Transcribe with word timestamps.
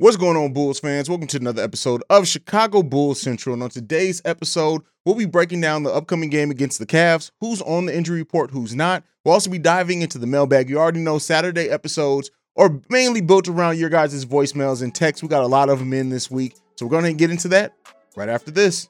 What's 0.00 0.16
going 0.16 0.36
on, 0.36 0.52
Bulls 0.52 0.78
fans? 0.78 1.08
Welcome 1.08 1.26
to 1.26 1.38
another 1.38 1.60
episode 1.60 2.04
of 2.08 2.28
Chicago 2.28 2.84
Bulls 2.84 3.20
Central. 3.20 3.54
And 3.54 3.64
on 3.64 3.70
today's 3.70 4.22
episode, 4.24 4.82
we'll 5.04 5.16
be 5.16 5.24
breaking 5.26 5.60
down 5.60 5.82
the 5.82 5.92
upcoming 5.92 6.30
game 6.30 6.52
against 6.52 6.78
the 6.78 6.86
Cavs, 6.86 7.32
who's 7.40 7.60
on 7.62 7.86
the 7.86 7.96
injury 7.96 8.20
report, 8.20 8.52
who's 8.52 8.76
not. 8.76 9.02
We'll 9.24 9.34
also 9.34 9.50
be 9.50 9.58
diving 9.58 10.02
into 10.02 10.18
the 10.18 10.26
mailbag. 10.28 10.70
You 10.70 10.78
already 10.78 11.00
know 11.00 11.18
Saturday 11.18 11.68
episodes 11.68 12.30
are 12.54 12.80
mainly 12.88 13.20
built 13.20 13.48
around 13.48 13.80
your 13.80 13.88
guys' 13.88 14.24
voicemails 14.24 14.82
and 14.82 14.94
texts. 14.94 15.20
We 15.20 15.28
got 15.28 15.42
a 15.42 15.48
lot 15.48 15.68
of 15.68 15.80
them 15.80 15.92
in 15.92 16.10
this 16.10 16.30
week. 16.30 16.54
So 16.76 16.86
we're 16.86 16.90
going 16.90 17.02
to 17.02 17.12
get 17.14 17.32
into 17.32 17.48
that 17.48 17.74
right 18.14 18.28
after 18.28 18.52
this. 18.52 18.86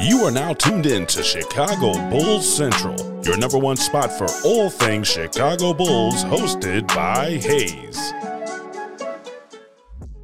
You 0.00 0.24
are 0.24 0.32
now 0.32 0.52
tuned 0.54 0.86
in 0.86 1.06
to 1.06 1.22
Chicago 1.22 1.92
Bulls 2.10 2.56
Central, 2.56 2.96
your 3.22 3.36
number 3.36 3.58
one 3.58 3.76
spot 3.76 4.10
for 4.10 4.26
all 4.44 4.68
things 4.68 5.06
Chicago 5.06 5.72
Bulls, 5.72 6.24
hosted 6.24 6.88
by 6.88 7.36
Hayes. 7.36 8.12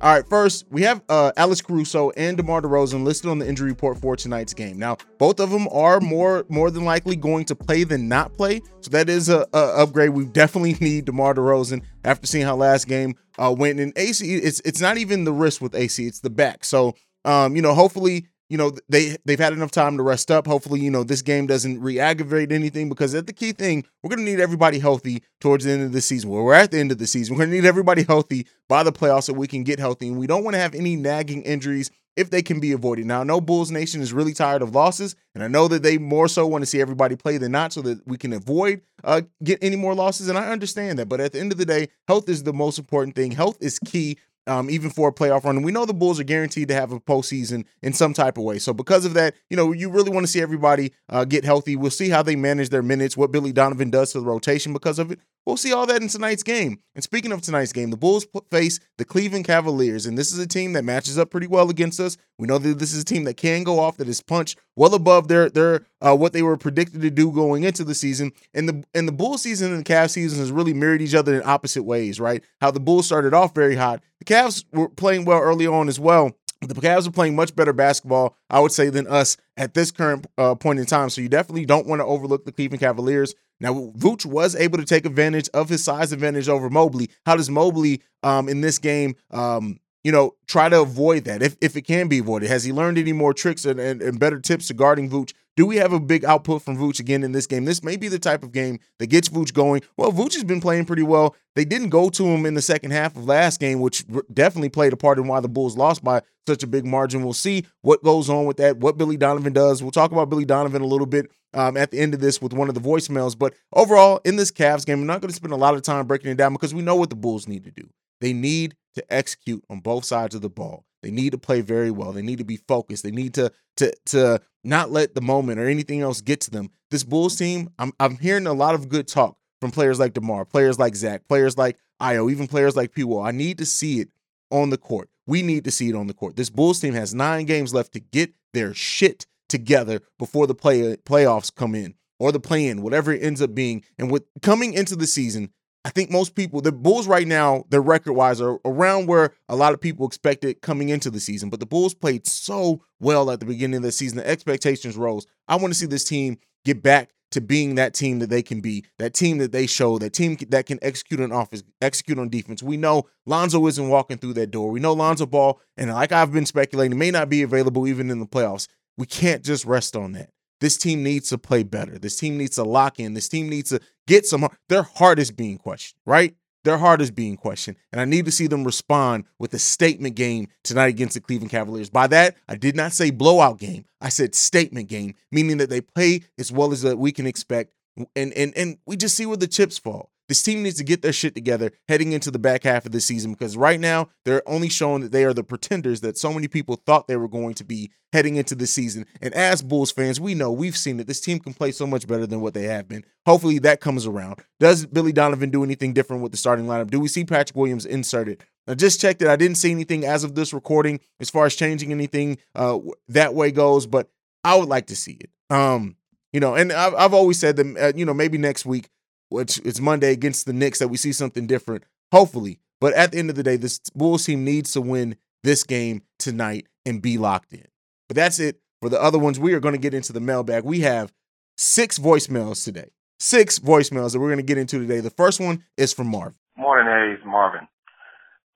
All 0.05 0.13
right, 0.13 0.29
first 0.29 0.67
we 0.71 0.83
have 0.83 1.03
uh, 1.09 1.33
Alex 1.39 1.63
Caruso 1.63 2.11
and 2.11 2.37
DeMar 2.37 2.61
DeRozan 2.61 3.05
listed 3.05 3.31
on 3.31 3.39
the 3.39 3.49
injury 3.49 3.71
report 3.71 3.97
for 3.97 4.17
tonight's 4.17 4.53
game. 4.53 4.79
Now, 4.79 4.99
both 5.17 5.41
of 5.41 5.49
them 5.49 5.67
are 5.73 5.99
more 5.99 6.45
more 6.51 6.71
than 6.71 6.85
likely 6.85 7.17
going 7.17 7.47
to 7.47 7.55
play 7.57 7.85
than 7.85 8.07
not 8.07 8.35
play, 8.35 8.61
so 8.83 8.91
that 8.91 9.09
is 9.09 9.31
a, 9.31 9.47
a 9.55 9.83
upgrade. 9.83 10.11
We 10.11 10.27
definitely 10.27 10.75
need 10.83 11.07
DeMar 11.07 11.33
DeRozan 11.33 11.85
after 12.05 12.27
seeing 12.27 12.45
how 12.45 12.55
last 12.55 12.87
game 12.87 13.15
uh, 13.39 13.55
went. 13.57 13.81
In 13.81 13.95
AC, 13.97 14.31
it's 14.31 14.61
it's 14.67 14.79
not 14.79 14.99
even 14.99 15.25
the 15.25 15.33
wrist 15.33 15.63
with 15.63 15.75
AC; 15.75 16.07
it's 16.07 16.21
the 16.21 16.29
back. 16.29 16.67
So, 16.67 16.97
um, 17.25 17.57
you 17.57 17.63
know, 17.63 17.73
hopefully 17.73 18.27
you 18.49 18.59
know 18.59 18.73
they 18.89 19.17
they've 19.25 19.39
had 19.39 19.53
enough 19.53 19.71
time 19.71 19.97
to 19.97 20.03
rest 20.03 20.31
up. 20.31 20.47
Hopefully, 20.47 20.81
you 20.81 20.91
know 20.91 21.05
this 21.05 21.23
game 21.23 21.47
doesn't 21.47 21.81
re-aggravate 21.81 22.53
anything 22.53 22.89
because 22.89 23.13
that's 23.13 23.27
the 23.27 23.33
key 23.33 23.53
thing. 23.53 23.85
We're 24.03 24.11
gonna 24.11 24.23
need 24.23 24.41
everybody 24.41 24.79
healthy 24.79 25.23
towards 25.41 25.65
the 25.65 25.73
end 25.73 25.83
of 25.83 25.93
the 25.93 26.01
season. 26.01 26.31
Well, 26.31 26.45
we're 26.45 26.55
at 26.55 26.71
the 26.71 26.79
end 26.79 26.93
of 26.93 26.99
the 26.99 27.07
season. 27.07 27.35
We're 27.35 27.45
gonna 27.45 27.57
need 27.57 27.65
everybody 27.65 28.03
healthy 28.03 28.47
by 28.69 28.83
the 28.83 28.93
playoffs 28.93 29.25
so 29.25 29.33
we 29.33 29.47
can 29.47 29.65
get 29.65 29.79
healthy, 29.79 30.09
and 30.09 30.19
we 30.19 30.27
don't 30.27 30.45
want 30.45 30.55
to 30.55 30.61
have 30.61 30.75
any 30.75 30.97
nagging 30.97 31.43
injuries 31.43 31.91
if 32.17 32.31
they 32.31 32.43
can 32.43 32.61
be 32.61 32.73
avoided. 32.73 33.07
Now, 33.07 33.23
I 33.23 33.25
know 33.25 33.41
Bulls 33.41 33.71
Nation 33.71 34.01
is 34.01 34.13
really 34.13 34.35
tired 34.35 34.63
of 34.63 34.75
losses, 34.75 35.17
and 35.35 35.43
I 35.43 35.49
know 35.49 35.67
that 35.69 35.83
they 35.83 35.99
more 35.99 36.29
so 36.29 36.47
want 36.47 36.63
to 36.63 36.67
see 36.67 36.81
everybody 36.81 37.17
play 37.17 37.39
than 37.39 37.53
not, 37.53 37.73
so 37.73 37.83
that 37.83 38.07
we 38.07 38.17
can 38.17 38.33
avoid 38.33 38.83
uh, 39.03 39.23
get 39.43 39.59
any 39.63 39.77
more 39.77 39.95
losses. 39.95 40.29
And 40.29 40.39
I 40.39 40.51
understand 40.51 40.99
that, 40.99 41.09
but 41.09 41.21
at 41.21 41.33
the 41.33 41.41
end 41.41 41.53
of 41.53 41.59
the 41.59 41.67
day, 41.67 41.89
health 42.07 42.29
is 42.29 42.43
the 42.43 42.53
most 42.53 42.79
important 42.79 43.17
thing. 43.17 43.33
Health 43.33 43.59
is 43.61 43.79
key 43.79 44.19
um, 44.47 44.71
even 44.71 44.91
for 44.91 45.09
a 45.09 45.13
playoff 45.13 45.45
run. 45.45 45.57
And 45.57 45.65
we 45.65 45.73
know 45.73 45.85
the 45.85 45.95
Bulls 45.95 46.21
are 46.21 46.25
guaranteed 46.25 46.69
to 46.69 46.75
have 46.75 46.93
a 46.93 47.01
postseason 47.01 47.65
in 47.83 47.93
some 47.93 48.13
type 48.15 48.39
of 48.39 48.45
way. 48.45 48.59
So 48.59 48.73
because 48.73 49.05
of 49.05 49.15
that, 49.15 49.35
you 49.51 49.57
know, 49.57 49.73
you 49.73 49.91
really 49.91 50.11
want 50.11 50.25
to 50.25 50.33
see 50.33 50.41
everybody 50.41 50.93
uh, 51.09 51.25
get 51.25 51.45
healthy. 51.45 51.77
We'll 51.77 51.91
see 51.91 52.11
how 52.11 52.23
they 52.23 52.37
manage 52.37 52.69
their 52.69 52.83
minutes, 52.83 53.17
what 53.17 53.33
Billy 53.33 53.53
Donovan 53.53 53.91
does 53.91 54.13
to 54.13 54.21
the 54.21 54.27
rotation 54.27 54.73
because 54.73 54.99
of 54.99 55.11
it. 55.11 55.21
We'll 55.47 55.59
see 55.59 55.75
all 55.75 55.87
that 55.87 56.01
in 56.01 56.09
tonight's 56.09 56.43
game. 56.43 56.79
And 56.95 57.05
speaking 57.05 57.31
of 57.31 57.43
tonight's 57.43 57.73
game, 57.73 57.91
the 57.91 57.99
Bulls 57.99 58.27
face 58.51 58.81
the 58.97 59.05
Cleveland 59.05 59.45
Cavaliers, 59.45 60.07
and 60.07 60.17
this 60.17 60.33
is 60.33 60.39
a 60.39 60.47
team 60.47 60.73
that 60.73 60.85
matches 60.85 61.19
up 61.19 61.31
pretty 61.31 61.47
well 61.47 61.69
against 61.69 62.01
us. 62.01 62.17
We 62.39 62.49
know 62.49 62.57
that 62.57 62.79
this 62.79 62.95
is 62.95 63.03
a 63.03 63.05
team 63.05 63.25
that 63.25 63.37
can 63.37 63.63
go 63.63 63.79
off, 63.79 63.99
that 63.99 64.09
is 64.09 64.23
punched 64.23 64.59
well 64.75 64.95
above 64.95 65.29
their 65.29 65.51
their 65.51 65.87
uh, 66.01 66.17
what 66.17 66.33
they 66.33 66.43
were 66.43 66.57
predicted 66.57 67.03
to 67.03 67.11
do 67.11 67.31
going 67.31 67.65
into 67.65 67.85
the 67.85 67.95
season. 67.95 68.33
And 68.55 68.69
the 68.69 68.85
and 68.95 69.07
the 69.07 69.13
Bulls 69.13 69.43
season 69.43 69.73
and 69.73 69.85
the 69.85 69.93
Cavs 69.93 70.11
season 70.11 70.39
has 70.39 70.51
really 70.51 70.73
mirrored 70.73 71.03
each 71.03 71.15
other 71.15 71.35
in 71.35 71.47
opposite 71.47 71.83
ways, 71.83 72.19
right? 72.19 72.43
How 72.63 72.71
the 72.71 72.81
Bulls 72.81 73.07
started 73.07 73.35
off 73.35 73.55
very 73.55 73.77
hot, 73.77 74.03
the 74.21 74.25
Cavs 74.25 74.65
were 74.73 74.89
playing 74.89 75.27
well 75.27 75.41
early 75.41 75.67
on 75.67 75.89
as 75.89 76.01
well. 76.01 76.35
The 76.61 76.75
Cavs 76.75 77.07
are 77.07 77.13
playing 77.13 77.37
much 77.37 77.55
better 77.55 77.75
basketball, 77.75 78.39
I 78.49 78.61
would 78.61 78.73
say, 78.73 78.89
than 78.89 79.07
us 79.07 79.37
at 79.57 79.75
this 79.75 79.91
current 79.91 80.27
uh, 80.39 80.55
point 80.55 80.79
in 80.79 80.87
time. 80.87 81.11
So 81.11 81.21
you 81.21 81.29
definitely 81.29 81.67
don't 81.67 81.87
want 81.87 82.01
to 82.01 82.07
overlook 82.07 82.45
the 82.45 82.53
Cleveland 82.53 82.81
Cavaliers. 82.81 83.35
Now, 83.61 83.93
Vooch 83.97 84.27
was 84.27 84.55
able 84.57 84.79
to 84.79 84.85
take 84.85 85.07
advantage 85.07 85.49
of 85.55 85.69
his 85.69 85.83
size 85.83 86.13
advantage 86.13 86.49
over 86.49 86.69
Mobley. 86.69 87.09
How 87.25 87.37
does 87.37 87.49
Mobley 87.51 88.03
um, 88.23 88.49
in 88.49 88.61
this 88.61 88.79
game, 88.79 89.17
um, 89.31 89.79
you 90.03 90.13
know, 90.13 90.35
try 90.47 90.69
to 90.69 90.81
avoid 90.81 91.25
that 91.25 91.43
if, 91.43 91.57
if 91.61 91.77
it 91.77 91.83
can 91.83 92.09
be 92.09 92.19
avoided? 92.19 92.49
Has 92.49 92.65
he 92.65 92.73
learned 92.73 92.99
any 92.99 93.13
more 93.13 93.33
tricks 93.33 93.65
and, 93.65 93.79
and, 93.81 94.03
and 94.03 94.19
better 94.19 94.41
tips 94.41 94.69
to 94.69 94.75
guarding 94.75 95.09
Vooch? 95.09 95.33
Do 95.57 95.67
we 95.67 95.77
have 95.77 95.93
a 95.93 96.01
big 96.01 96.25
output 96.25 96.63
from 96.63 96.77
Vooch 96.77 96.99
again 96.99 97.23
in 97.23 97.31
this 97.31 97.47
game? 97.47 97.65
This 97.65 97.85
may 97.85 97.97
be 97.97 98.09
the 98.09 98.19
type 98.19 98.43
of 98.43 98.51
game 98.51 98.81
that 98.99 99.07
gets 99.07 99.29
Vooch 99.29 99.53
going. 99.53 99.83
Well, 99.97 100.11
Vooch 100.11 100.35
has 100.35 100.43
been 100.43 100.61
playing 100.61 100.85
pretty 100.85 101.05
well. 101.05 101.37
They 101.55 101.65
didn't 101.65 101.91
go 101.91 102.11
to 102.11 102.25
him 102.25 102.45
in 102.45 102.55
the 102.55 102.63
second 102.63 102.91
half 102.91 103.17
of 103.17 103.27
last 103.27 103.61
game, 103.61 103.81
which 103.81 104.05
definitely 104.33 104.71
played 104.71 104.93
a 104.93 104.97
part 104.97 105.19
in 105.19 105.29
why 105.29 105.39
the 105.39 105.49
Bulls 105.49 105.77
lost 105.77 106.03
by 106.03 106.23
such 106.49 106.65
a 106.65 106.67
big 106.67 106.85
margin. 106.85 107.23
We'll 107.23 107.35
see 107.35 107.67
what 107.83 108.03
goes 108.03 108.29
on 108.29 108.47
with 108.47 108.57
that, 108.57 108.79
what 108.79 108.99
Billy 108.99 109.17
Donovan 109.17 109.53
does. 109.53 109.81
We'll 109.81 109.93
talk 109.93 110.11
about 110.11 110.29
Billy 110.29 110.45
Donovan 110.45 110.83
a 110.83 110.87
little 110.87 111.07
bit 111.07 111.31
um, 111.53 111.77
at 111.77 111.93
the 111.93 112.01
end 112.01 112.15
of 112.15 112.21
this 112.21 112.43
with 112.43 112.53
one 112.53 112.69
of 112.69 112.75
the 112.75 112.81
voicemails. 112.81 113.39
But 113.39 113.55
overall, 113.73 114.21
in 114.25 114.35
this 114.35 114.51
Cavs 114.51 114.85
game, 114.85 115.01
I'm 115.01 115.07
not 115.07 115.21
going 115.21 115.31
to 115.31 115.37
spend 115.37 115.53
a 115.53 115.57
lot 115.57 115.75
of 115.75 115.83
time 115.83 116.09
breaking 116.09 116.33
it 116.33 116.37
down 116.37 116.53
because 116.53 116.75
we 116.75 116.83
know 116.83 116.97
what 116.97 117.11
the 117.11 117.17
Bulls 117.17 117.47
need 117.47 117.63
to 117.63 117.71
do. 117.71 117.89
They 118.21 118.33
need 118.33 118.75
to 118.97 119.05
execute 119.13 119.65
on 119.71 119.79
both 119.79 120.05
sides 120.05 120.35
of 120.35 120.43
the 120.43 120.51
ball. 120.51 120.85
They 121.05 121.11
need 121.11 121.33
to 121.33 121.39
play 121.39 121.61
very 121.61 121.91
well. 121.91 122.13
They 122.13 122.23
need 122.23 122.39
to 122.39 122.45
be 122.45 122.57
focused. 122.57 123.03
They 123.05 123.11
need 123.11 123.35
to 123.35 123.53
to 123.77 123.93
to 124.07 124.41
not 124.65 124.91
let 124.91 125.15
the 125.15 125.21
moment 125.21 125.61
or 125.61 125.69
anything 125.69 126.01
else 126.01 126.23
get 126.23 126.41
to 126.43 126.51
them. 126.51 126.71
This 126.91 127.05
Bulls 127.05 127.37
team, 127.37 127.69
I'm 127.79 127.93
I'm 128.01 128.17
hearing 128.17 128.47
a 128.47 128.55
lot 128.55 128.75
of 128.75 128.89
good 128.89 129.07
talk 129.07 129.37
from 129.61 129.71
players 129.71 130.01
like 130.01 130.15
DeMar, 130.15 130.47
players 130.47 130.79
like 130.79 130.97
Zach, 130.97 131.29
players 131.29 131.59
like 131.59 131.77
Ayo, 132.01 132.33
even 132.33 132.47
players 132.47 132.75
like 132.75 132.95
P-Will. 132.95 133.21
I 133.21 133.33
need 133.33 133.59
to 133.59 133.67
see 133.67 134.01
it 134.01 134.09
on 134.51 134.71
the 134.71 134.79
court. 134.79 135.11
We 135.27 135.43
need 135.43 135.65
to 135.65 135.71
see 135.71 135.91
it 135.91 135.95
on 135.95 136.07
the 136.07 136.15
court. 136.15 136.37
This 136.37 136.49
Bulls 136.49 136.81
team 136.81 136.95
has 136.95 137.15
nine 137.15 137.45
games 137.45 137.75
left 137.75 137.93
to 137.93 138.01
get 138.01 138.33
their 138.55 138.73
shit 138.73 139.27
together 139.51 140.01
before 140.19 140.47
the 140.47 140.55
play 140.55 140.97
playoffs 140.97 141.55
come 141.55 141.75
in 141.75 141.97
or 142.19 142.33
the 142.33 142.41
play 142.41 142.67
in, 142.67 142.81
whatever 142.81 143.13
it 143.13 143.23
ends 143.23 143.43
up 143.43 143.55
being. 143.55 143.85
And 143.99 144.11
with 144.11 144.25
coming 144.41 144.73
into 144.73 144.97
the 144.97 145.07
season, 145.07 145.51
I 145.85 145.91
think 145.91 146.11
most 146.11 146.35
people, 146.35 146.63
the 146.63 146.73
Bulls 146.73 147.07
right 147.07 147.27
now, 147.27 147.65
their 147.69 147.83
record 147.83 148.15
wise, 148.15 148.41
are 148.41 148.59
around 148.65 149.07
where 149.07 149.35
a 149.49 149.57
lot 149.57 149.75
of 149.75 149.81
people 149.81 150.07
expected 150.07 150.63
coming 150.63 150.89
into 150.89 151.11
the 151.11 151.21
season. 151.21 151.51
But 151.51 151.61
the 151.61 151.67
Bulls 151.67 151.93
played 151.93 152.27
so 152.27 152.83
well 153.01 153.31
at 153.31 153.41
the 153.41 153.47
beginning 153.47 153.77
of 153.77 153.83
the 153.83 153.93
season. 153.93 154.17
The 154.17 154.27
expectations 154.27 154.97
rose. 154.97 155.27
I 155.47 155.57
want 155.57 155.75
to 155.75 155.79
see 155.79 155.87
this 155.87 156.05
team 156.05 156.39
get 156.65 156.83
back 156.83 157.11
to 157.33 157.41
being 157.41 157.75
that 157.75 157.95
team 157.95 158.21
that 158.21 158.31
they 158.31 158.43
can 158.43 158.61
be, 158.61 158.85
that 158.99 159.13
team 159.13 159.39
that 159.39 159.53
they 159.53 159.67
show, 159.67 159.99
that 159.99 160.13
team 160.13 160.39
that 160.49 160.67
can 160.67 160.79
execute 160.81 161.21
on 161.21 161.33
offense, 161.33 161.65
execute 161.83 162.19
on 162.19 162.29
defense. 162.29 162.63
We 162.63 162.77
know 162.77 163.09
Lonzo 163.27 163.67
isn't 163.67 163.89
walking 163.89 164.19
through 164.19 164.35
that 164.35 164.53
door. 164.53 164.71
We 164.71 164.81
know 164.81 164.93
Lonzo 164.93 165.27
Ball, 165.27 165.61
and 165.77 165.91
like 165.91 166.13
I've 166.13 166.33
been 166.33 166.47
speculating, 166.47 166.97
may 166.97 167.11
not 167.11 167.29
be 167.29 167.43
available 167.43 167.87
even 167.89 168.09
in 168.09 168.21
the 168.21 168.27
playoffs. 168.27 168.69
We 168.97 169.07
can't 169.07 169.45
just 169.45 169.65
rest 169.65 169.97
on 169.97 170.13
that. 170.13 170.31
This 170.61 170.79
team 170.79 171.03
needs 171.03 171.29
to 171.31 171.37
play 171.37 171.65
better. 171.65 171.99
This 171.99 172.17
team 172.17 172.39
needs 172.39 172.55
to 172.55 172.63
lock 172.63 173.01
in. 173.01 173.15
This 173.15 173.29
team 173.29 173.49
needs 173.49 173.71
to 173.71 173.81
get 174.07 174.27
some. 174.27 174.49
Their 174.69 174.83
heart 174.83 175.19
is 175.19 175.31
being 175.31 175.59
questioned, 175.59 175.99
right? 176.07 176.35
Their 176.65 176.79
heart 176.79 177.03
is 177.03 177.11
being 177.11 177.37
questioned. 177.37 177.77
And 177.93 178.01
I 178.01 178.07
need 178.07 178.25
to 178.25 178.33
see 178.33 178.47
them 178.47 178.65
respond 178.65 179.25
with 179.39 179.53
a 179.53 179.59
statement 179.59 180.17
game 180.17 180.49
tonight 180.63 180.89
against 180.89 181.15
the 181.15 181.21
Cleveland 181.21 181.51
Cavaliers. 181.51 181.91
By 181.91 182.07
that, 182.09 182.37
I 182.49 182.57
did 182.57 182.75
not 182.75 182.93
say 182.93 183.11
blowout 183.11 183.59
game. 183.59 183.85
I 184.01 184.09
said 184.09 184.35
statement 184.35 184.89
game, 184.89 185.15
meaning 185.31 185.59
that 185.59 185.69
they 185.69 185.83
play 185.83 186.23
as 186.39 186.51
well 186.51 186.73
as 186.73 186.83
that 186.83 186.99
we 186.99 187.13
can 187.13 187.27
expect. 187.27 187.73
And 188.17 188.33
and 188.33 188.53
and 188.57 188.79
we 188.87 188.97
just 188.97 189.17
see 189.17 189.27
where 189.27 189.37
the 189.37 189.47
chips 189.47 189.79
fall. 189.79 190.11
This 190.29 190.43
team 190.43 190.63
needs 190.63 190.79
to 190.79 190.85
get 190.85 191.03
their 191.03 191.13
shit 191.13 191.35
together 191.35 191.71
heading 191.89 192.13
into 192.13 192.31
the 192.31 192.39
back 192.39 192.63
half 192.63 192.87
of 192.87 192.93
the 192.93 193.01
season 193.01 193.33
because 193.33 193.57
right 193.57 193.79
now 193.79 194.09
they're 194.25 194.49
only 194.49 194.69
showing 194.69 195.03
that 195.03 195.13
they 195.13 195.25
are 195.25 195.35
the 195.35 195.45
pretenders 195.45 196.01
that 196.01 196.17
so 196.17 196.33
many 196.33 196.49
people 196.49 196.77
thought 196.87 197.09
they 197.09 197.17
were 197.17 197.29
going 197.29 197.55
to 197.55 197.65
be 197.65 197.91
heading 198.13 198.37
into 198.37 198.55
the 198.55 198.67
season. 198.67 199.07
And 199.21 199.35
as 199.35 199.61
Bulls 199.61 199.93
fans, 199.93 200.21
we 200.21 200.35
know 200.35 200.51
we've 200.51 200.77
seen 200.77 200.97
that 200.97 201.07
this 201.07 201.21
team 201.21 201.41
can 201.41 201.53
play 201.53 201.73
so 201.73 201.87
much 201.87 202.07
better 202.07 202.27
than 202.27 202.41
what 202.41 202.55
they 202.55 202.65
have 202.65 202.89
been. 202.89 203.05
Hopefully 203.27 203.59
that 203.61 203.81
comes 203.81 204.07
around. 204.07 204.41
Does 204.61 204.87
Billy 204.87 205.13
Donovan 205.13 205.51
do 205.51 205.63
anything 205.63 205.93
different 205.93 206.23
with 206.23 206.33
the 206.33 206.39
starting 206.39 206.67
lineup? 206.67 206.91
Do 206.91 207.01
we 207.01 207.09
see 207.09 207.25
Patrick 207.25 207.57
Williams 207.57 207.85
inserted? 207.85 208.43
I 208.67 208.75
just 208.75 209.01
checked 209.01 209.21
it. 209.21 209.29
I 209.29 209.37
didn't 209.37 209.57
see 209.57 209.73
anything 209.73 210.05
as 210.05 210.25
of 210.25 210.35
this 210.35 210.55
recording 210.55 211.01
as 211.21 211.29
far 211.29 211.45
as 211.45 211.55
changing 211.55 211.93
anything 211.93 212.39
uh, 212.55 212.79
that 213.09 213.35
way 213.35 213.51
goes, 213.51 213.87
but 213.87 214.09
I 214.43 214.57
would 214.57 214.69
like 214.69 214.87
to 214.87 214.97
see 214.97 215.19
it. 215.21 215.31
Um, 215.51 215.97
you 216.33 216.41
know, 216.41 216.55
and 216.55 216.73
I've, 216.73 216.95
I've 216.95 217.15
always 217.15 217.39
said 217.39 217.57
that, 217.57 217.77
uh, 217.77 217.93
you 217.95 218.07
know, 218.07 218.15
maybe 218.15 218.39
next 218.39 218.65
week 218.65 218.89
which 219.29 219.59
it's 219.65 219.81
Monday 219.81 220.13
against 220.13 220.47
the 220.47 220.53
Knicks 220.53 220.79
that 220.79 220.89
we 220.89 220.97
see 220.97 221.13
something 221.13 221.47
different, 221.47 221.85
hopefully. 222.13 222.61
But 222.81 222.95
at 222.95 223.13
the 223.13 223.19
end 223.19 223.31
of 223.31 223.37
the 223.37 223.43
day, 223.43 223.57
this 223.57 223.79
Bulls 223.95 224.27
team 224.27 224.45
needs 224.45 224.73
to 224.73 224.81
win 224.81 225.17
this 225.43 225.65
game 225.65 226.03
tonight 226.19 226.67
and 226.85 227.01
be 227.01 227.19
locked 227.19 227.53
in. 227.53 227.67
But 228.09 228.17
that's 228.17 228.39
it. 228.39 228.61
For 228.81 228.89
the 228.89 229.01
other 229.01 229.19
ones, 229.19 229.39
we 229.39 229.55
are 229.55 229.61
going 229.61 229.75
to 229.75 229.81
get 229.81 229.95
into 229.95 230.13
the 230.13 230.21
mailbag. 230.21 230.65
We 230.65 230.81
have 230.81 231.13
six 231.57 231.99
voicemails 231.99 232.65
today. 232.65 232.91
Six 233.19 233.59
voicemails 233.59 234.13
that 234.13 234.21
we're 234.21 234.29
going 234.29 234.37
to 234.37 234.43
get 234.43 234.59
into 234.59 234.79
today. 234.79 235.01
The 235.01 235.11
first 235.11 235.41
one 235.41 235.65
is 235.77 235.93
from 235.93 236.09
Marvin. 236.09 236.39
Morning, 236.57 236.87
Hayes, 236.87 237.25
Marvin. 237.25 237.67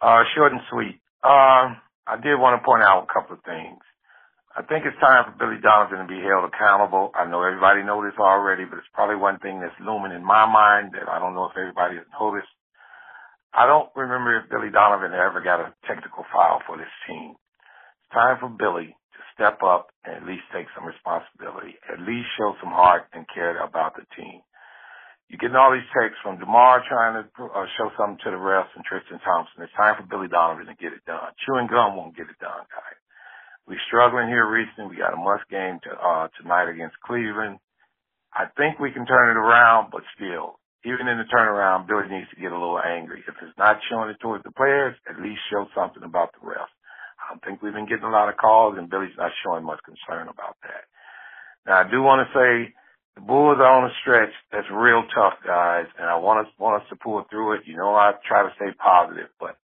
Uh, 0.00 0.24
short 0.34 0.52
and 0.52 0.60
sweet. 0.70 1.00
Uh, 1.24 1.74
I 2.06 2.16
did 2.22 2.36
want 2.36 2.60
to 2.60 2.64
point 2.64 2.82
out 2.82 3.06
a 3.08 3.12
couple 3.12 3.36
of 3.36 3.42
things. 3.44 3.78
I 4.58 4.66
think 4.66 4.82
it's 4.82 4.98
time 4.98 5.22
for 5.22 5.38
Billy 5.38 5.62
Donovan 5.62 6.02
to 6.02 6.10
be 6.10 6.18
held 6.18 6.42
accountable. 6.42 7.14
I 7.14 7.30
know 7.30 7.46
everybody 7.46 7.86
knows 7.86 8.10
this 8.10 8.18
already, 8.18 8.66
but 8.66 8.82
it's 8.82 8.90
probably 8.90 9.14
one 9.14 9.38
thing 9.38 9.62
that's 9.62 9.78
looming 9.78 10.10
in 10.10 10.26
my 10.26 10.50
mind 10.50 10.98
that 10.98 11.06
I 11.06 11.22
don't 11.22 11.38
know 11.38 11.46
if 11.46 11.54
everybody 11.54 11.94
has 11.94 12.10
noticed. 12.18 12.50
I 13.54 13.70
don't 13.70 13.86
remember 13.94 14.34
if 14.34 14.50
Billy 14.50 14.74
Donovan 14.74 15.14
ever 15.14 15.38
got 15.46 15.62
a 15.62 15.70
technical 15.86 16.26
foul 16.34 16.58
for 16.66 16.74
this 16.76 16.90
team. 17.06 17.38
It's 17.38 18.10
time 18.10 18.42
for 18.42 18.50
Billy 18.50 18.98
to 18.98 19.20
step 19.38 19.62
up 19.62 19.94
and 20.02 20.18
at 20.18 20.26
least 20.26 20.50
take 20.50 20.66
some 20.74 20.90
responsibility, 20.90 21.78
at 21.86 22.02
least 22.02 22.26
show 22.34 22.58
some 22.58 22.74
heart 22.74 23.06
and 23.14 23.30
care 23.30 23.62
about 23.62 23.94
the 23.94 24.02
team. 24.18 24.42
you're 25.28 25.38
getting 25.38 25.56
all 25.56 25.72
these 25.72 25.86
texts 25.92 26.20
from 26.22 26.40
DeMar 26.40 26.82
trying 26.88 27.22
to 27.22 27.24
uh, 27.46 27.66
show 27.78 27.92
something 27.96 28.18
to 28.24 28.30
the 28.32 28.40
refs 28.40 28.72
and 28.74 28.84
Tristan 28.84 29.20
Thompson. 29.20 29.62
It's 29.62 29.76
time 29.76 29.94
for 29.96 30.08
Billy 30.08 30.28
Donovan 30.28 30.66
to 30.66 30.74
get 30.74 30.96
it 30.96 31.04
done. 31.06 31.30
Chewing 31.46 31.68
gum 31.68 31.96
won't 31.96 32.16
get 32.16 32.32
it 32.32 32.40
done, 32.40 32.64
guys. 32.72 32.97
We're 33.68 33.76
struggling 33.86 34.32
here 34.32 34.48
recently. 34.48 34.96
We 34.96 34.96
got 34.96 35.12
a 35.12 35.20
must 35.20 35.44
game 35.52 35.76
to, 35.84 35.92
uh, 35.92 36.28
tonight 36.40 36.72
against 36.72 36.96
Cleveland. 37.04 37.60
I 38.32 38.46
think 38.56 38.80
we 38.80 38.92
can 38.92 39.04
turn 39.04 39.28
it 39.28 39.36
around, 39.36 39.90
but 39.92 40.00
still, 40.16 40.56
even 40.88 41.06
in 41.06 41.18
the 41.18 41.28
turnaround, 41.28 41.86
Billy 41.86 42.08
needs 42.08 42.30
to 42.30 42.40
get 42.40 42.50
a 42.50 42.56
little 42.56 42.80
angry. 42.80 43.22
If 43.28 43.36
it's 43.42 43.58
not 43.58 43.76
showing 43.90 44.08
it 44.08 44.16
towards 44.20 44.42
the 44.44 44.52
players, 44.52 44.96
at 45.04 45.20
least 45.20 45.44
show 45.52 45.68
something 45.74 46.02
about 46.02 46.32
the 46.32 46.48
refs. 46.48 46.72
I 47.20 47.28
don't 47.28 47.44
think 47.44 47.60
we've 47.60 47.76
been 47.76 47.84
getting 47.84 48.08
a 48.08 48.10
lot 48.10 48.30
of 48.30 48.38
calls, 48.38 48.78
and 48.78 48.88
Billy's 48.88 49.16
not 49.18 49.32
showing 49.44 49.64
much 49.64 49.80
concern 49.84 50.28
about 50.28 50.56
that. 50.62 50.88
Now, 51.66 51.84
I 51.84 51.90
do 51.90 52.00
want 52.00 52.24
to 52.24 52.32
say 52.32 52.72
the 53.16 53.20
Bulls 53.20 53.58
are 53.60 53.68
on 53.68 53.90
a 53.90 53.92
stretch 54.00 54.32
that's 54.50 54.70
real 54.72 55.04
tough, 55.14 55.44
guys, 55.44 55.84
and 55.98 56.08
I 56.08 56.16
want 56.16 56.46
us 56.46 56.52
want 56.56 56.80
us 56.82 56.88
to 56.88 56.96
pull 56.96 57.22
through 57.28 57.60
it. 57.60 57.66
You 57.66 57.76
know, 57.76 57.94
I 57.94 58.12
try 58.26 58.48
to 58.48 58.54
stay 58.56 58.72
positive, 58.80 59.28
but 59.38 59.58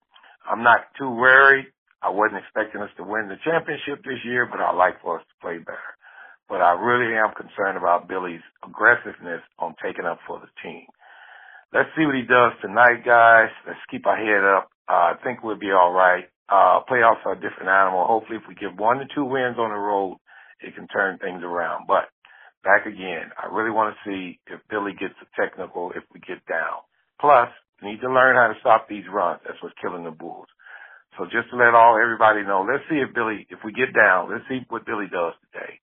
I'm 0.48 0.62
not 0.62 0.88
too 0.96 1.10
worried. 1.10 1.66
I 2.02 2.10
wasn't 2.10 2.42
expecting 2.42 2.80
us 2.80 2.90
to 2.96 3.04
win 3.04 3.28
the 3.28 3.36
championship 3.44 4.04
this 4.04 4.24
year, 4.24 4.48
but 4.50 4.60
I 4.60 4.72
like 4.72 5.00
for 5.02 5.20
us 5.20 5.24
to 5.28 5.40
play 5.40 5.58
better. 5.58 5.92
But 6.48 6.62
I 6.62 6.72
really 6.72 7.14
am 7.14 7.32
concerned 7.36 7.76
about 7.76 8.08
Billy's 8.08 8.42
aggressiveness 8.64 9.42
on 9.58 9.76
taking 9.82 10.04
up 10.04 10.18
for 10.26 10.40
the 10.40 10.50
team. 10.64 10.86
Let's 11.72 11.90
see 11.96 12.06
what 12.06 12.16
he 12.16 12.26
does 12.26 12.52
tonight, 12.60 13.04
guys. 13.04 13.52
Let's 13.66 13.78
keep 13.90 14.06
our 14.06 14.16
head 14.16 14.42
up. 14.42 14.70
Uh, 14.88 15.14
I 15.14 15.22
think 15.22 15.44
we'll 15.44 15.60
be 15.60 15.70
all 15.70 15.92
right. 15.92 16.24
Uh, 16.48 16.82
playoffs 16.90 17.22
are 17.24 17.38
a 17.38 17.40
different 17.40 17.70
animal. 17.70 18.06
Hopefully, 18.08 18.38
if 18.42 18.48
we 18.48 18.56
get 18.56 18.74
one 18.74 18.98
to 18.98 19.06
two 19.14 19.24
wins 19.24 19.54
on 19.58 19.70
the 19.70 19.78
road, 19.78 20.18
it 20.60 20.74
can 20.74 20.88
turn 20.88 21.18
things 21.18 21.42
around. 21.44 21.86
But 21.86 22.10
back 22.64 22.86
again. 22.86 23.32
I 23.36 23.46
really 23.52 23.70
want 23.70 23.94
to 23.94 24.02
see 24.08 24.38
if 24.46 24.60
Billy 24.68 24.92
gets 24.92 25.14
a 25.22 25.28
technical 25.40 25.92
if 25.92 26.04
we 26.12 26.20
get 26.20 26.44
down. 26.46 26.84
Plus, 27.20 27.48
we 27.82 27.92
need 27.92 28.00
to 28.00 28.12
learn 28.12 28.36
how 28.36 28.48
to 28.52 28.60
stop 28.60 28.88
these 28.88 29.04
runs. 29.10 29.40
That's 29.44 29.60
what's 29.62 29.74
killing 29.80 30.04
the 30.04 30.10
Bulls. 30.10 30.48
So 31.20 31.26
just 31.26 31.50
to 31.50 31.56
let 31.56 31.74
all 31.74 32.00
everybody 32.00 32.42
know, 32.44 32.64
let's 32.66 32.82
see 32.88 32.96
if 32.96 33.12
Billy, 33.14 33.46
if 33.50 33.58
we 33.62 33.72
get 33.72 33.92
down, 33.92 34.30
let's 34.30 34.44
see 34.48 34.64
what 34.70 34.86
Billy 34.86 35.04
does 35.04 35.34
today. 35.52 35.78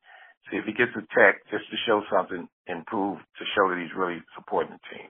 See 0.49 0.57
if 0.57 0.65
he 0.65 0.73
gets 0.73 0.89
a 0.97 1.01
tech 1.13 1.45
just 1.51 1.69
to 1.69 1.77
show 1.85 2.01
something, 2.11 2.49
improve 2.65 3.19
to 3.19 3.43
show 3.53 3.69
that 3.69 3.77
he's 3.79 3.95
really 3.95 4.23
supporting 4.35 4.71
the 4.73 4.79
team. 4.89 5.07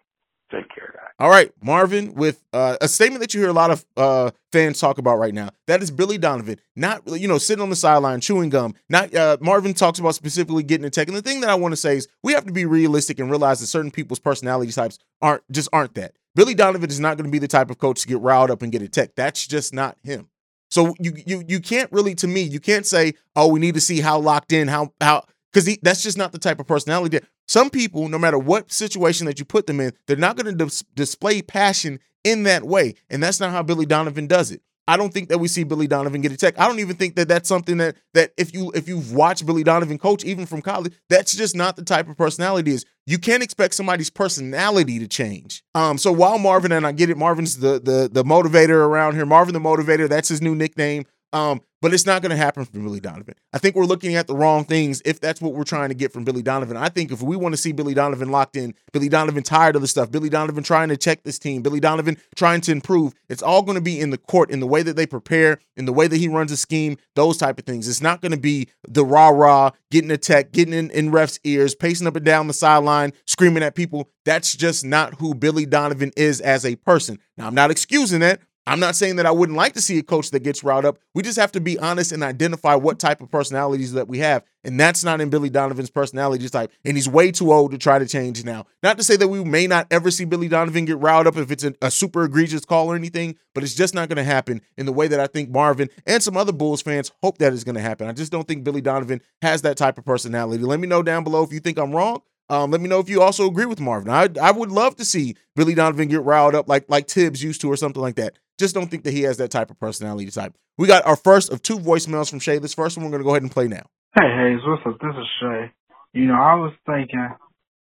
Take 0.51 0.67
care, 0.73 0.93
guys. 0.93 1.11
All 1.19 1.29
right, 1.29 1.51
Marvin, 1.61 2.13
with 2.13 2.43
uh, 2.51 2.75
a 2.81 2.89
statement 2.89 3.21
that 3.21 3.33
you 3.33 3.39
hear 3.39 3.49
a 3.49 3.53
lot 3.53 3.71
of 3.71 3.85
uh, 3.95 4.31
fans 4.51 4.79
talk 4.79 4.97
about 4.97 5.17
right 5.17 5.33
now. 5.33 5.49
That 5.67 5.81
is 5.81 5.91
Billy 5.91 6.17
Donovan, 6.17 6.59
not 6.75 7.03
you 7.05 7.27
know 7.27 7.37
sitting 7.37 7.61
on 7.61 7.69
the 7.69 7.75
sideline 7.75 8.19
chewing 8.19 8.49
gum. 8.49 8.73
Not 8.89 9.15
uh, 9.15 9.37
Marvin 9.39 9.73
talks 9.73 9.99
about 9.99 10.15
specifically 10.15 10.63
getting 10.63 10.85
a 10.85 10.89
tech. 10.89 11.07
And 11.07 11.15
the 11.15 11.21
thing 11.21 11.39
that 11.41 11.49
I 11.49 11.55
want 11.55 11.71
to 11.73 11.77
say 11.77 11.95
is 11.97 12.07
we 12.23 12.33
have 12.33 12.45
to 12.45 12.53
be 12.53 12.65
realistic 12.65 13.19
and 13.19 13.29
realize 13.29 13.61
that 13.61 13.67
certain 13.67 13.91
people's 13.91 14.19
personality 14.19 14.71
types 14.73 14.99
aren't 15.21 15.43
just 15.51 15.69
aren't 15.71 15.95
that. 15.95 16.15
Billy 16.37 16.53
Donovan 16.53 16.89
is 16.89 16.99
not 16.99 17.17
going 17.17 17.25
to 17.25 17.31
be 17.31 17.39
the 17.39 17.47
type 17.47 17.71
of 17.71 17.79
coach 17.79 18.01
to 18.03 18.07
get 18.07 18.19
riled 18.19 18.51
up 18.51 18.61
and 18.61 18.71
get 18.71 18.83
a 18.83 18.87
tech. 18.87 19.15
That's 19.15 19.47
just 19.47 19.73
not 19.73 19.97
him. 20.03 20.29
So 20.69 20.93
you 20.99 21.13
you 21.25 21.43
you 21.47 21.59
can't 21.59 21.91
really 21.91 22.13
to 22.15 22.27
me 22.27 22.41
you 22.41 22.59
can't 22.59 22.85
say 22.85 23.13
oh 23.35 23.47
we 23.47 23.59
need 23.59 23.73
to 23.73 23.81
see 23.81 24.01
how 24.01 24.19
locked 24.19 24.51
in 24.51 24.67
how 24.67 24.93
how 24.99 25.25
because 25.51 25.77
that's 25.81 26.03
just 26.03 26.17
not 26.17 26.33
the 26.33 26.37
type 26.37 26.59
of 26.59 26.67
personality 26.67 27.17
that 27.17 27.27
some 27.47 27.69
people, 27.69 28.09
no 28.09 28.19
matter 28.19 28.37
what 28.37 28.71
situation 28.71 29.25
that 29.25 29.39
you 29.39 29.45
put 29.45 29.65
them 29.65 29.79
in, 29.79 29.93
they're 30.05 30.17
not 30.17 30.35
going 30.35 30.57
to 30.57 30.65
dis- 30.65 30.83
display 30.93 31.41
passion 31.41 31.99
in 32.23 32.43
that 32.43 32.63
way. 32.63 32.95
And 33.09 33.23
that's 33.23 33.39
not 33.39 33.51
how 33.51 33.63
Billy 33.63 33.85
Donovan 33.85 34.27
does 34.27 34.51
it. 34.51 34.61
I 34.89 34.97
don't 34.97 35.13
think 35.13 35.29
that 35.29 35.39
we 35.39 35.47
see 35.47 35.63
Billy 35.63 35.87
Donovan 35.87 36.21
get 36.21 36.31
a 36.31 36.37
tech. 36.37 36.59
I 36.59 36.67
don't 36.67 36.79
even 36.79 36.95
think 36.95 37.15
that 37.15 37.27
that's 37.27 37.49
something 37.49 37.77
that 37.77 37.97
that 38.13 38.31
if 38.37 38.53
you 38.53 38.71
if 38.75 38.87
you've 38.87 39.11
watched 39.11 39.45
Billy 39.45 39.63
Donovan 39.63 39.97
coach 39.97 40.23
even 40.23 40.45
from 40.45 40.61
college, 40.61 40.93
that's 41.09 41.35
just 41.35 41.55
not 41.55 41.75
the 41.75 41.83
type 41.83 42.07
of 42.07 42.17
personality 42.17 42.71
is. 42.71 42.85
You 43.09 43.17
can't 43.17 43.41
expect 43.41 43.73
somebody's 43.73 44.09
personality 44.09 44.99
to 44.99 45.07
change. 45.07 45.63
Um, 45.73 45.97
so 45.97 46.11
while 46.11 46.37
Marvin 46.37 46.73
and 46.73 46.85
I 46.85 46.91
get 46.91 47.09
it, 47.09 47.17
Marvin's 47.17 47.57
the 47.57 47.79
the 47.79 48.09
the 48.11 48.23
motivator 48.23 48.71
around 48.85 49.15
here. 49.15 49.25
Marvin 49.25 49.53
the 49.53 49.61
motivator, 49.61 50.09
that's 50.09 50.27
his 50.27 50.41
new 50.41 50.53
nickname. 50.53 51.05
Um, 51.33 51.61
but 51.81 51.93
it's 51.93 52.05
not 52.05 52.21
going 52.21 52.31
to 52.31 52.37
happen 52.37 52.65
from 52.65 52.83
Billy 52.83 52.99
Donovan. 52.99 53.35
I 53.53 53.59
think 53.59 53.75
we're 53.75 53.85
looking 53.85 54.15
at 54.15 54.25
the 54.25 54.35
wrong 54.35 54.65
things 54.65 55.01
if 55.05 55.19
that's 55.19 55.39
what 55.39 55.53
we're 55.53 55.63
trying 55.63 55.89
to 55.89 55.95
get 55.95 56.11
from 56.11 56.23
Billy 56.23 56.41
Donovan. 56.41 56.75
I 56.75 56.89
think 56.89 57.11
if 57.11 57.21
we 57.21 57.35
want 57.35 57.53
to 57.53 57.57
see 57.57 57.71
Billy 57.71 57.93
Donovan 57.93 58.31
locked 58.31 58.55
in, 58.55 58.73
Billy 58.93 59.09
Donovan 59.09 59.43
tired 59.43 59.75
of 59.75 59.81
the 59.81 59.87
stuff, 59.87 60.09
Billy 60.09 60.29
Donovan 60.29 60.63
trying 60.63 60.89
to 60.89 60.97
check 60.97 61.23
this 61.23 61.37
team, 61.37 61.61
Billy 61.61 61.79
Donovan 61.79 62.17
trying 62.35 62.61
to 62.61 62.71
improve, 62.71 63.13
it's 63.29 63.43
all 63.43 63.61
going 63.61 63.75
to 63.75 63.81
be 63.81 63.99
in 63.99 64.09
the 64.09 64.17
court, 64.17 64.49
in 64.49 64.59
the 64.59 64.67
way 64.67 64.81
that 64.81 64.95
they 64.95 65.05
prepare, 65.05 65.59
in 65.75 65.85
the 65.85 65.93
way 65.93 66.07
that 66.07 66.17
he 66.17 66.27
runs 66.27 66.51
a 66.51 66.57
scheme, 66.57 66.97
those 67.15 67.37
type 67.37 67.59
of 67.59 67.65
things. 67.65 67.87
It's 67.87 68.01
not 68.01 68.21
going 68.21 68.31
to 68.31 68.39
be 68.39 68.69
the 68.87 69.05
rah 69.05 69.29
rah, 69.29 69.71
getting 69.91 70.11
a 70.11 70.17
tech, 70.17 70.51
getting 70.51 70.73
in, 70.73 70.89
in 70.91 71.11
refs' 71.11 71.39
ears, 71.43 71.75
pacing 71.75 72.07
up 72.07 72.15
and 72.15 72.25
down 72.25 72.47
the 72.47 72.53
sideline, 72.53 73.13
screaming 73.27 73.63
at 73.63 73.75
people. 73.75 74.09
That's 74.25 74.55
just 74.55 74.83
not 74.83 75.19
who 75.19 75.35
Billy 75.35 75.65
Donovan 75.65 76.11
is 76.17 76.41
as 76.41 76.65
a 76.65 76.75
person. 76.75 77.19
Now, 77.37 77.47
I'm 77.47 77.55
not 77.55 77.71
excusing 77.71 78.21
that. 78.21 78.41
I'm 78.67 78.81
not 78.81 78.97
saying 78.97 79.15
that 79.15 79.25
I 79.25 79.31
wouldn't 79.31 79.57
like 79.57 79.73
to 79.73 79.81
see 79.81 79.97
a 79.97 80.03
coach 80.03 80.31
that 80.31 80.43
gets 80.43 80.61
riled 80.61 80.83
up. 80.83 80.99
We 81.15 81.23
just 81.23 81.39
have 81.39 81.53
to 81.53 81.61
be 81.61 81.79
honest 81.79 82.11
and 82.11 82.21
identify 82.21 82.75
what 82.75 82.99
type 82.99 83.21
of 83.21 83.31
personalities 83.31 83.93
that 83.93 84.09
we 84.09 84.19
have. 84.19 84.43
And 84.65 84.77
that's 84.77 85.05
not 85.05 85.21
in 85.21 85.29
Billy 85.29 85.49
Donovan's 85.49 85.89
personality 85.89 86.49
type. 86.49 86.73
And 86.83 86.97
he's 86.97 87.07
way 87.07 87.31
too 87.31 87.53
old 87.53 87.71
to 87.71 87.77
try 87.77 87.97
to 87.97 88.05
change 88.05 88.43
now. 88.43 88.65
Not 88.83 88.97
to 88.97 89.05
say 89.05 89.15
that 89.15 89.29
we 89.29 89.41
may 89.41 89.67
not 89.67 89.87
ever 89.89 90.11
see 90.11 90.25
Billy 90.25 90.49
Donovan 90.49 90.83
get 90.83 90.97
riled 90.97 91.27
up 91.27 91.37
if 91.37 91.49
it's 91.49 91.63
a, 91.63 91.73
a 91.81 91.89
super 91.89 92.25
egregious 92.25 92.65
call 92.65 92.91
or 92.91 92.95
anything, 92.95 93.37
but 93.55 93.63
it's 93.63 93.73
just 93.73 93.95
not 93.95 94.09
going 94.09 94.17
to 94.17 94.23
happen 94.25 94.61
in 94.75 94.85
the 94.85 94.91
way 94.91 95.07
that 95.07 95.21
I 95.21 95.27
think 95.27 95.49
Marvin 95.49 95.89
and 96.05 96.21
some 96.21 96.35
other 96.35 96.51
Bulls 96.51 96.81
fans 96.81 97.13
hope 97.23 97.37
that 97.37 97.53
is 97.53 97.63
going 97.63 97.75
to 97.75 97.81
happen. 97.81 98.07
I 98.07 98.11
just 98.11 98.33
don't 98.33 98.45
think 98.45 98.65
Billy 98.65 98.81
Donovan 98.81 99.21
has 99.41 99.61
that 99.61 99.77
type 99.77 99.97
of 99.97 100.03
personality. 100.03 100.61
Let 100.61 100.81
me 100.81 100.87
know 100.87 101.01
down 101.01 101.23
below 101.23 101.43
if 101.43 101.53
you 101.53 101.61
think 101.61 101.79
I'm 101.79 101.95
wrong. 101.95 102.21
Um, 102.49 102.71
let 102.71 102.81
me 102.81 102.87
know 102.89 102.99
if 102.99 103.09
you 103.09 103.21
also 103.21 103.47
agree 103.47 103.65
with 103.65 103.79
Marvin. 103.79 104.09
I 104.09 104.29
I 104.41 104.51
would 104.51 104.71
love 104.71 104.95
to 104.97 105.05
see 105.05 105.35
Billy 105.55 105.73
Donovan 105.73 106.07
get 106.07 106.23
riled 106.23 106.55
up 106.55 106.69
like 106.69 106.85
like 106.89 107.09
Thibs 107.09 107.43
used 107.43 107.61
to 107.61 107.71
or 107.71 107.75
something 107.75 108.01
like 108.01 108.15
that. 108.15 108.37
Just 108.57 108.73
don't 108.73 108.89
think 108.89 109.03
that 109.03 109.11
he 109.13 109.21
has 109.23 109.37
that 109.37 109.51
type 109.51 109.69
of 109.69 109.79
personality 109.79 110.29
type. 110.31 110.53
We 110.77 110.87
got 110.87 111.05
our 111.05 111.15
first 111.15 111.51
of 111.51 111.61
two 111.61 111.77
voicemails 111.77 112.29
from 112.29 112.39
Shay. 112.39 112.57
This 112.57 112.73
first 112.73 112.97
one 112.97 113.05
we're 113.05 113.11
gonna 113.11 113.23
go 113.23 113.31
ahead 113.31 113.43
and 113.43 113.51
play 113.51 113.67
now. 113.67 113.85
Hey 114.19 114.25
Hayes, 114.25 114.59
what's 114.65 114.81
up? 114.85 114.99
This 114.99 115.15
is 115.15 115.27
Shay. 115.39 115.71
You 116.13 116.25
know, 116.25 116.33
I 116.33 116.55
was 116.55 116.73
thinking, 116.85 117.29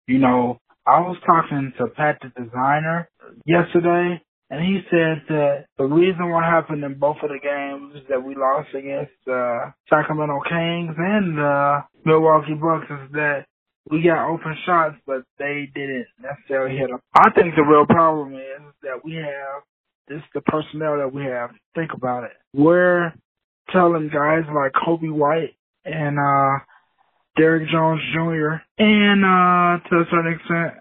you 0.07 0.17
know, 0.17 0.57
I 0.87 0.99
was 1.01 1.17
talking 1.25 1.73
to 1.77 1.87
Pat 1.87 2.19
the 2.21 2.29
designer 2.29 3.07
yesterday 3.45 4.21
and 4.49 4.61
he 4.65 4.81
said 4.89 5.21
that 5.29 5.65
the 5.77 5.85
reason 5.85 6.29
what 6.31 6.43
happened 6.43 6.83
in 6.83 6.97
both 6.97 7.17
of 7.21 7.29
the 7.29 7.39
games 7.39 8.03
that 8.09 8.23
we 8.23 8.35
lost 8.35 8.69
against 8.73 9.13
uh 9.29 9.69
Sacramento 9.89 10.41
Kings 10.49 10.95
and 10.97 11.39
uh 11.39 11.81
Milwaukee 12.03 12.55
Bucks 12.55 12.89
is 12.89 13.11
that 13.13 13.45
we 13.91 14.01
got 14.01 14.29
open 14.29 14.55
shots, 14.65 14.95
but 15.05 15.23
they 15.37 15.69
didn't 15.75 16.07
necessarily 16.21 16.77
hit 16.77 16.89
them. 16.89 16.99
I 17.13 17.29
think 17.31 17.53
the 17.55 17.63
real 17.63 17.85
problem 17.85 18.33
is 18.33 18.73
that 18.81 19.03
we 19.03 19.15
have 19.15 19.61
this 20.07 20.21
the 20.33 20.41
personnel 20.41 20.97
that 20.97 21.13
we 21.13 21.23
have. 21.25 21.51
Think 21.75 21.91
about 21.93 22.23
it. 22.23 22.31
We're 22.53 23.13
telling 23.71 24.09
guys 24.13 24.43
like 24.53 24.73
Coby 24.73 25.11
White 25.11 25.55
and 25.85 26.17
uh 26.19 26.63
Derrick 27.37 27.69
Jones 27.69 28.01
Jr. 28.13 28.61
and 28.77 29.23
uh 29.25 29.89
to 29.89 29.95
a 29.95 30.05
certain 30.11 30.33
extent 30.33 30.73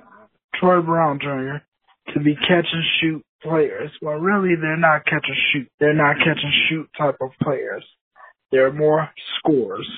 Troy 0.56 0.80
Brown 0.82 1.18
Jr. 1.20 2.12
to 2.12 2.20
be 2.20 2.34
catch 2.34 2.66
and 2.72 2.84
shoot 3.00 3.22
players. 3.42 3.90
Well 4.02 4.16
really 4.16 4.54
they're 4.60 4.76
not 4.76 5.04
catch 5.04 5.24
and 5.26 5.36
shoot. 5.52 5.68
They're 5.80 5.94
not 5.94 6.16
catch 6.18 6.38
and 6.42 6.52
shoot 6.68 6.88
type 6.98 7.16
of 7.20 7.30
players. 7.42 7.84
They're 8.50 8.72
more 8.72 9.08
scores. 9.38 9.88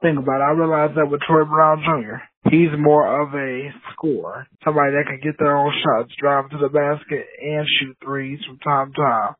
Think 0.00 0.18
about 0.18 0.40
it. 0.40 0.44
I 0.44 0.50
realized 0.50 0.96
that 0.96 1.10
with 1.10 1.20
Troy 1.22 1.44
Brown 1.44 1.82
Jr. 1.84 2.22
He's 2.50 2.72
more 2.78 3.22
of 3.22 3.34
a 3.34 3.70
scorer. 3.92 4.46
Somebody 4.64 4.92
that 4.92 5.04
can 5.06 5.20
get 5.22 5.38
their 5.38 5.56
own 5.56 5.72
shots, 5.84 6.12
drive 6.18 6.50
to 6.50 6.58
the 6.58 6.68
basket, 6.68 7.26
and 7.42 7.66
shoot 7.78 7.96
threes 8.02 8.40
from 8.46 8.58
time 8.58 8.92
to 8.92 9.02
time. 9.02 9.34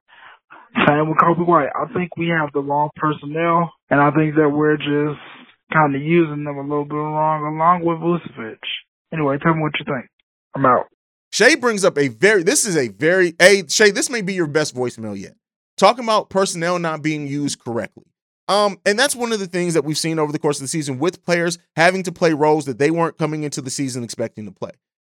Same 0.87 1.09
with 1.09 1.19
Coby 1.19 1.47
White. 1.47 1.71
I 1.75 1.93
think 1.95 2.17
we 2.17 2.29
have 2.29 2.51
the 2.53 2.61
wrong 2.61 2.91
personnel, 2.97 3.73
and 3.91 4.01
I 4.01 4.11
think 4.11 4.35
that 4.35 4.51
we're 4.51 4.77
just 4.77 5.21
kind 5.73 5.95
of 5.95 6.03
using 6.03 6.45
them 6.45 6.57
a 6.57 6.63
little 6.63 6.85
bit 6.85 6.95
wrong, 6.95 7.55
along 7.55 7.85
with 7.85 7.99
Vucevic. 7.99 8.59
Anyway, 9.13 9.39
tell 9.43 9.55
me 9.55 9.63
what 9.63 9.73
you 9.79 9.85
think. 9.85 10.07
I'm 10.55 10.67
out. 10.67 10.87
Shay 11.31 11.55
brings 11.55 11.85
up 11.85 11.99
a 11.99 12.09
very, 12.09 12.43
this 12.43 12.67
is 12.67 12.77
a 12.77 12.89
very, 12.89 13.35
hey, 13.39 13.67
Shay, 13.69 13.91
this 13.91 14.11
may 14.11 14.23
be 14.23 14.35
your 14.35 14.47
best 14.47 14.75
voicemail 14.75 15.19
yet. 15.19 15.35
Talking 15.77 16.05
about 16.05 16.31
personnel 16.31 16.79
not 16.79 17.03
being 17.03 17.27
used 17.27 17.59
correctly. 17.61 18.05
Um, 18.49 18.79
and 18.87 18.99
that's 18.99 19.15
one 19.15 19.33
of 19.33 19.41
the 19.41 19.47
things 19.47 19.75
that 19.75 19.85
we've 19.85 19.99
seen 19.99 20.19
over 20.19 20.33
the 20.33 20.39
course 20.39 20.59
of 20.59 20.63
the 20.65 20.69
season 20.69 20.99
with 20.99 21.25
players 21.25 21.59
having 21.77 22.03
to 22.05 22.13
play 22.13 22.33
roles 22.33 22.65
that 22.65 22.79
they 22.79 22.91
weren't 22.91 23.19
coming 23.19 23.43
into 23.43 23.61
the 23.61 23.71
season 23.71 24.03
expecting 24.03 24.47
to 24.47 24.53
play. 24.53 24.71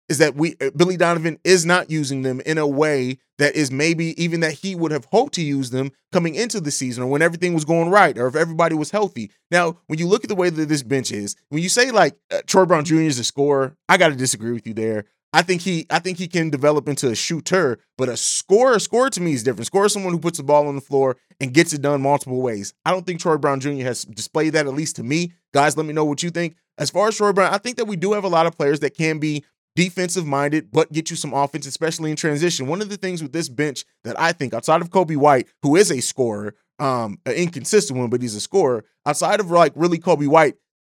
Is 0.08 0.18
that 0.18 0.34
we 0.34 0.54
uh, 0.60 0.70
Billy 0.76 0.98
Donovan 0.98 1.38
is 1.44 1.64
not 1.64 1.90
using 1.90 2.22
them 2.22 2.40
in 2.44 2.58
a 2.58 2.66
way 2.66 3.18
that 3.38 3.56
is 3.56 3.70
maybe 3.70 4.22
even 4.22 4.40
that 4.40 4.52
he 4.52 4.74
would 4.74 4.92
have 4.92 5.06
hoped 5.06 5.32
to 5.34 5.42
use 5.42 5.70
them 5.70 5.90
coming 6.12 6.34
into 6.34 6.60
the 6.60 6.70
season 6.70 7.02
or 7.02 7.06
when 7.06 7.22
everything 7.22 7.54
was 7.54 7.64
going 7.64 7.88
right 7.88 8.16
or 8.18 8.26
if 8.26 8.36
everybody 8.36 8.74
was 8.74 8.90
healthy. 8.90 9.30
Now, 9.50 9.78
when 9.86 9.98
you 9.98 10.06
look 10.06 10.22
at 10.22 10.28
the 10.28 10.34
way 10.34 10.50
that 10.50 10.68
this 10.68 10.82
bench 10.82 11.10
is, 11.10 11.36
when 11.48 11.62
you 11.62 11.70
say 11.70 11.90
like 11.90 12.18
uh, 12.30 12.42
Troy 12.46 12.66
Brown 12.66 12.84
Jr. 12.84 12.96
is 12.96 13.18
a 13.18 13.24
scorer, 13.24 13.76
I 13.88 13.96
got 13.96 14.08
to 14.08 14.14
disagree 14.14 14.52
with 14.52 14.66
you 14.66 14.74
there. 14.74 15.06
I 15.34 15.42
think 15.42 15.62
he 15.62 15.84
I 15.90 15.98
think 15.98 16.16
he 16.16 16.28
can 16.28 16.48
develop 16.48 16.88
into 16.88 17.10
a 17.10 17.14
shooter, 17.16 17.80
but 17.98 18.08
a 18.08 18.16
scorer, 18.16 18.74
a 18.74 18.80
scorer 18.80 19.10
to 19.10 19.20
me 19.20 19.32
is 19.32 19.42
different. 19.42 19.66
Scorer 19.66 19.86
is 19.86 19.92
someone 19.92 20.12
who 20.12 20.20
puts 20.20 20.38
the 20.38 20.44
ball 20.44 20.68
on 20.68 20.76
the 20.76 20.80
floor 20.80 21.16
and 21.40 21.52
gets 21.52 21.72
it 21.72 21.82
done 21.82 22.02
multiple 22.02 22.40
ways. 22.40 22.72
I 22.84 22.92
don't 22.92 23.04
think 23.04 23.18
Troy 23.18 23.36
Brown 23.36 23.58
Jr. 23.58 23.82
has 23.82 24.04
displayed 24.04 24.52
that, 24.52 24.68
at 24.68 24.74
least 24.74 24.94
to 24.96 25.02
me. 25.02 25.32
Guys, 25.52 25.76
let 25.76 25.86
me 25.86 25.92
know 25.92 26.04
what 26.04 26.22
you 26.22 26.30
think. 26.30 26.54
As 26.78 26.88
far 26.88 27.08
as 27.08 27.16
Troy 27.16 27.32
Brown, 27.32 27.52
I 27.52 27.58
think 27.58 27.78
that 27.78 27.86
we 27.86 27.96
do 27.96 28.12
have 28.12 28.22
a 28.22 28.28
lot 28.28 28.46
of 28.46 28.56
players 28.56 28.78
that 28.80 28.96
can 28.96 29.18
be 29.18 29.44
defensive 29.74 30.24
minded, 30.24 30.70
but 30.70 30.92
get 30.92 31.10
you 31.10 31.16
some 31.16 31.34
offense, 31.34 31.66
especially 31.66 32.10
in 32.10 32.16
transition. 32.16 32.68
One 32.68 32.80
of 32.80 32.88
the 32.88 32.96
things 32.96 33.20
with 33.20 33.32
this 33.32 33.48
bench 33.48 33.84
that 34.04 34.18
I 34.20 34.30
think, 34.30 34.54
outside 34.54 34.82
of 34.82 34.90
Coby 34.90 35.16
White, 35.16 35.48
who 35.62 35.74
is 35.74 35.90
a 35.90 36.00
scorer, 36.00 36.54
um, 36.78 37.18
an 37.26 37.32
inconsistent 37.32 37.98
one, 37.98 38.08
but 38.08 38.22
he's 38.22 38.36
a 38.36 38.40
scorer, 38.40 38.84
outside 39.04 39.40
of 39.40 39.50
like 39.50 39.72
really 39.74 39.98
Coby 39.98 40.28
White, 40.28 40.54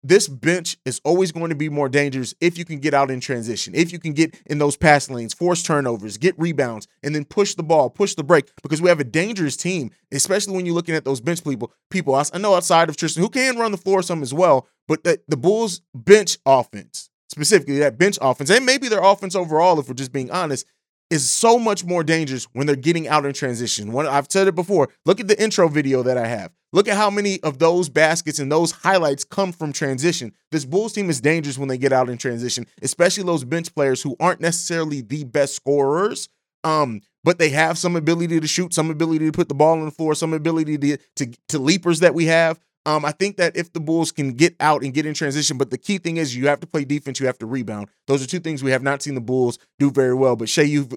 this 0.08 0.28
bench 0.28 0.76
is 0.84 1.00
always 1.04 1.32
going 1.32 1.50
to 1.50 1.56
be 1.56 1.68
more 1.68 1.88
dangerous 1.88 2.34
if 2.40 2.58
you 2.58 2.64
can 2.64 2.78
get 2.78 2.94
out 2.94 3.10
in 3.10 3.20
transition, 3.20 3.74
if 3.74 3.92
you 3.92 3.98
can 3.98 4.12
get 4.12 4.38
in 4.46 4.58
those 4.58 4.76
pass 4.76 5.10
lanes, 5.10 5.34
force 5.34 5.62
turnovers, 5.62 6.16
get 6.16 6.38
rebounds, 6.38 6.86
and 7.02 7.14
then 7.14 7.24
push 7.24 7.54
the 7.54 7.62
ball, 7.62 7.90
push 7.90 8.14
the 8.14 8.24
break, 8.24 8.50
because 8.62 8.80
we 8.80 8.88
have 8.88 9.00
a 9.00 9.04
dangerous 9.04 9.56
team, 9.56 9.90
especially 10.12 10.54
when 10.54 10.66
you're 10.66 10.74
looking 10.74 10.94
at 10.94 11.04
those 11.04 11.20
bench 11.20 11.42
people. 11.42 11.72
People, 11.90 12.14
I 12.14 12.38
know 12.38 12.54
outside 12.54 12.88
of 12.88 12.96
Tristan, 12.96 13.22
who 13.22 13.28
can 13.28 13.58
run 13.58 13.72
the 13.72 13.78
floor 13.78 14.02
some 14.02 14.22
as 14.22 14.32
well, 14.32 14.68
but 14.86 15.04
the, 15.04 15.20
the 15.26 15.36
Bulls 15.36 15.80
bench 15.94 16.38
offense, 16.46 17.10
specifically 17.28 17.78
that 17.78 17.98
bench 17.98 18.18
offense, 18.20 18.50
and 18.50 18.64
maybe 18.64 18.88
their 18.88 19.02
offense 19.02 19.34
overall, 19.34 19.80
if 19.80 19.88
we're 19.88 19.94
just 19.94 20.12
being 20.12 20.30
honest, 20.30 20.66
is 21.10 21.30
so 21.30 21.58
much 21.58 21.84
more 21.84 22.02
dangerous 22.02 22.44
when 22.52 22.66
they're 22.66 22.76
getting 22.76 23.06
out 23.08 23.24
in 23.24 23.32
transition. 23.32 23.92
When 23.92 24.06
I've 24.06 24.26
said 24.28 24.48
it 24.48 24.54
before, 24.54 24.88
look 25.04 25.20
at 25.20 25.28
the 25.28 25.40
intro 25.40 25.68
video 25.68 26.02
that 26.02 26.18
I 26.18 26.26
have. 26.26 26.52
Look 26.76 26.88
at 26.88 26.98
how 26.98 27.08
many 27.08 27.42
of 27.42 27.58
those 27.58 27.88
baskets 27.88 28.38
and 28.38 28.52
those 28.52 28.70
highlights 28.70 29.24
come 29.24 29.50
from 29.50 29.72
transition. 29.72 30.34
This 30.50 30.66
Bulls 30.66 30.92
team 30.92 31.08
is 31.08 31.22
dangerous 31.22 31.56
when 31.56 31.68
they 31.68 31.78
get 31.78 31.90
out 31.90 32.10
in 32.10 32.18
transition, 32.18 32.66
especially 32.82 33.24
those 33.24 33.44
bench 33.44 33.74
players 33.74 34.02
who 34.02 34.14
aren't 34.20 34.42
necessarily 34.42 35.00
the 35.00 35.24
best 35.24 35.54
scorers. 35.54 36.28
Um, 36.64 37.00
but 37.24 37.38
they 37.38 37.48
have 37.48 37.78
some 37.78 37.96
ability 37.96 38.40
to 38.40 38.46
shoot, 38.46 38.74
some 38.74 38.90
ability 38.90 39.24
to 39.24 39.32
put 39.32 39.48
the 39.48 39.54
ball 39.54 39.78
on 39.78 39.86
the 39.86 39.90
floor, 39.90 40.14
some 40.14 40.34
ability 40.34 40.76
to 40.76 40.98
to, 41.16 41.32
to 41.48 41.58
leapers 41.58 42.00
that 42.00 42.12
we 42.12 42.26
have. 42.26 42.60
Um, 42.84 43.06
I 43.06 43.12
think 43.12 43.38
that 43.38 43.56
if 43.56 43.72
the 43.72 43.80
Bulls 43.80 44.12
can 44.12 44.34
get 44.34 44.54
out 44.60 44.84
and 44.84 44.92
get 44.92 45.06
in 45.06 45.14
transition, 45.14 45.56
but 45.56 45.70
the 45.70 45.78
key 45.78 45.96
thing 45.96 46.18
is 46.18 46.36
you 46.36 46.46
have 46.48 46.60
to 46.60 46.66
play 46.66 46.84
defense, 46.84 47.18
you 47.18 47.26
have 47.26 47.38
to 47.38 47.46
rebound. 47.46 47.88
Those 48.06 48.22
are 48.22 48.26
two 48.26 48.38
things 48.38 48.62
we 48.62 48.70
have 48.70 48.82
not 48.82 49.02
seen 49.02 49.14
the 49.14 49.22
Bulls 49.22 49.58
do 49.78 49.90
very 49.90 50.14
well. 50.14 50.36
But 50.36 50.50
Shay, 50.50 50.64
you've 50.64 50.92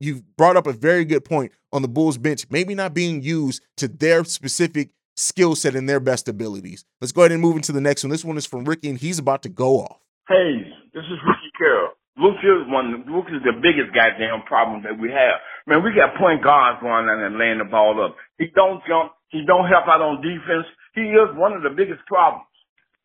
you've 0.00 0.36
brought 0.36 0.56
up 0.56 0.66
a 0.66 0.72
very 0.72 1.04
good 1.04 1.24
point 1.24 1.52
on 1.72 1.82
the 1.82 1.88
Bulls 1.88 2.18
bench, 2.18 2.46
maybe 2.50 2.74
not 2.74 2.94
being 2.94 3.22
used 3.22 3.62
to 3.76 3.86
their 3.86 4.24
specific 4.24 4.90
skill 5.16 5.54
set 5.54 5.74
and 5.74 5.88
their 5.88 6.00
best 6.00 6.28
abilities. 6.28 6.84
Let's 7.00 7.12
go 7.12 7.22
ahead 7.22 7.32
and 7.32 7.40
move 7.40 7.56
into 7.56 7.72
the 7.72 7.80
next 7.80 8.04
one. 8.04 8.10
This 8.10 8.24
one 8.24 8.36
is 8.36 8.46
from 8.46 8.64
Ricky, 8.64 8.88
and 8.88 8.98
he's 8.98 9.18
about 9.18 9.42
to 9.42 9.48
go 9.48 9.80
off. 9.80 9.98
Hey, 10.28 10.64
this 10.94 11.04
is 11.04 11.18
Ricky 11.26 11.50
Carroll. 11.58 11.90
Luke 12.18 12.42
is 12.42 12.66
one. 12.68 13.04
Luke 13.08 13.30
is 13.32 13.40
the 13.44 13.54
biggest 13.56 13.94
goddamn 13.94 14.42
problem 14.44 14.82
that 14.82 14.98
we 14.98 15.08
have. 15.08 15.38
Man, 15.66 15.82
we 15.82 15.94
got 15.94 16.18
point 16.18 16.42
guards 16.42 16.80
going 16.82 17.06
on 17.06 17.22
and 17.22 17.38
laying 17.38 17.58
the 17.58 17.68
ball 17.68 17.96
up. 18.02 18.16
He 18.38 18.52
don't 18.54 18.82
jump. 18.88 19.12
He 19.30 19.46
don't 19.46 19.70
help 19.70 19.86
out 19.86 20.02
on 20.02 20.20
defense. 20.20 20.66
He 20.94 21.14
is 21.14 21.30
one 21.38 21.54
of 21.54 21.62
the 21.62 21.70
biggest 21.70 22.02
problems. 22.06 22.50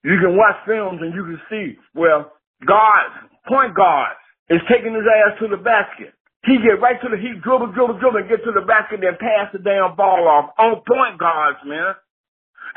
You 0.04 0.18
can 0.18 0.36
watch 0.36 0.58
films 0.66 1.00
and 1.02 1.14
you 1.14 1.24
can 1.24 1.40
see 1.50 1.78
where 1.94 2.26
guards, 2.66 3.16
point 3.48 3.76
guards, 3.76 4.18
is 4.50 4.62
taking 4.70 4.94
his 4.94 5.06
ass 5.06 5.38
to 5.40 5.48
the 5.48 5.62
basket. 5.62 6.15
He 6.46 6.62
get 6.62 6.78
right 6.78 7.02
to 7.02 7.10
the, 7.10 7.18
he 7.18 7.34
dribble, 7.42 7.74
dribble, 7.74 7.98
dribble, 7.98 8.22
and 8.22 8.30
get 8.30 8.46
to 8.46 8.54
the 8.54 8.62
basket 8.62 9.02
and 9.02 9.18
pass 9.18 9.50
the 9.52 9.58
damn 9.58 9.98
ball 9.98 10.30
off 10.30 10.54
on 10.62 10.82
point 10.86 11.18
guards, 11.18 11.58
man. 11.66 11.98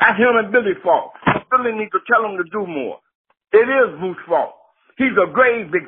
That's 0.01 0.17
him 0.17 0.41
and 0.41 0.51
Billy 0.51 0.73
fault. 0.81 1.13
Billy 1.53 1.77
need 1.77 1.93
to 1.93 2.01
tell 2.09 2.25
him 2.25 2.37
to 2.41 2.45
do 2.49 2.65
more. 2.65 2.97
It 3.53 3.69
is 3.69 3.99
Vooch's 4.01 4.25
fault. 4.27 4.57
He's 4.97 5.13
a 5.21 5.29
grave 5.31 5.71
big 5.71 5.85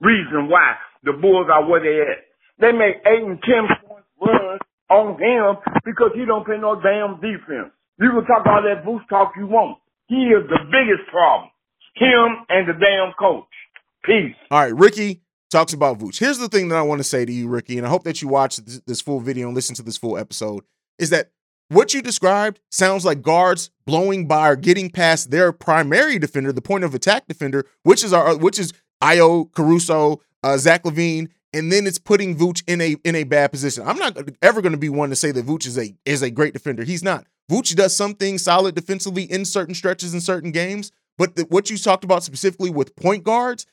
reason 0.00 0.48
why 0.48 0.76
the 1.04 1.12
Bulls 1.12 1.48
are 1.52 1.68
where 1.68 1.80
they 1.80 2.00
at. 2.00 2.24
They 2.58 2.72
make 2.72 3.04
eight 3.04 3.24
and 3.24 3.40
ten 3.42 3.68
points 3.84 4.08
runs 4.20 4.60
on 4.88 5.20
him 5.20 5.60
because 5.84 6.12
he 6.14 6.24
don't 6.24 6.44
play 6.44 6.56
no 6.56 6.80
damn 6.80 7.20
defense. 7.20 7.72
You 7.98 8.10
can 8.16 8.24
talk 8.24 8.46
all 8.46 8.62
that 8.64 8.84
Vooch 8.84 9.06
talk 9.08 9.32
you 9.36 9.46
want. 9.46 9.78
He 10.08 10.32
is 10.32 10.48
the 10.48 10.58
biggest 10.72 11.08
problem. 11.10 11.50
Him 11.96 12.44
and 12.48 12.68
the 12.68 12.74
damn 12.80 13.12
coach. 13.18 13.44
Peace. 14.04 14.36
All 14.50 14.60
right, 14.60 14.74
Ricky 14.74 15.20
talks 15.50 15.72
about 15.72 15.98
Vooch. 15.98 16.18
Here's 16.18 16.38
the 16.38 16.48
thing 16.48 16.68
that 16.68 16.78
I 16.78 16.82
want 16.82 17.00
to 17.00 17.04
say 17.04 17.24
to 17.24 17.32
you, 17.32 17.48
Ricky, 17.48 17.76
and 17.76 17.86
I 17.86 17.90
hope 17.90 18.04
that 18.04 18.22
you 18.22 18.28
watch 18.28 18.56
this, 18.56 18.80
this 18.86 19.00
full 19.00 19.20
video 19.20 19.46
and 19.46 19.54
listen 19.54 19.74
to 19.76 19.82
this 19.82 19.96
full 19.96 20.16
episode, 20.16 20.64
is 20.98 21.10
that 21.10 21.30
what 21.68 21.94
you 21.94 22.02
described 22.02 22.60
sounds 22.70 23.04
like 23.04 23.22
guards 23.22 23.70
blowing 23.86 24.26
by 24.26 24.48
or 24.48 24.56
getting 24.56 24.90
past 24.90 25.30
their 25.30 25.52
primary 25.52 26.18
defender, 26.18 26.52
the 26.52 26.62
point 26.62 26.84
of 26.84 26.94
attack 26.94 27.26
defender, 27.28 27.64
which 27.84 28.02
is 28.02 28.12
our 28.12 28.36
which 28.36 28.58
is 28.58 28.72
Ayo, 29.02 29.50
Caruso, 29.52 30.20
uh, 30.42 30.58
Zach 30.58 30.82
LaVine, 30.82 31.28
and 31.52 31.70
then 31.70 31.86
it's 31.86 31.98
putting 31.98 32.36
Vooch 32.36 32.62
in 32.66 32.80
a 32.80 32.96
in 33.04 33.14
a 33.14 33.24
bad 33.24 33.52
position. 33.52 33.86
I'm 33.86 33.98
not 33.98 34.16
ever 34.42 34.60
going 34.60 34.72
to 34.72 34.78
be 34.78 34.88
one 34.88 35.10
to 35.10 35.16
say 35.16 35.30
that 35.32 35.46
Vooch 35.46 35.66
is 35.66 35.78
a 35.78 35.94
is 36.04 36.22
a 36.22 36.30
great 36.30 36.52
defender. 36.52 36.84
He's 36.84 37.02
not. 37.04 37.26
Vooch 37.50 37.74
does 37.74 37.96
something 37.96 38.38
solid 38.38 38.74
defensively 38.74 39.24
in 39.24 39.44
certain 39.44 39.74
stretches 39.74 40.14
in 40.14 40.20
certain 40.20 40.52
games, 40.52 40.92
but 41.18 41.36
the, 41.36 41.42
what 41.42 41.70
you 41.70 41.76
talked 41.76 42.04
about 42.04 42.22
specifically 42.22 42.70
with 42.70 42.94
point 42.94 43.24
guards, 43.24 43.66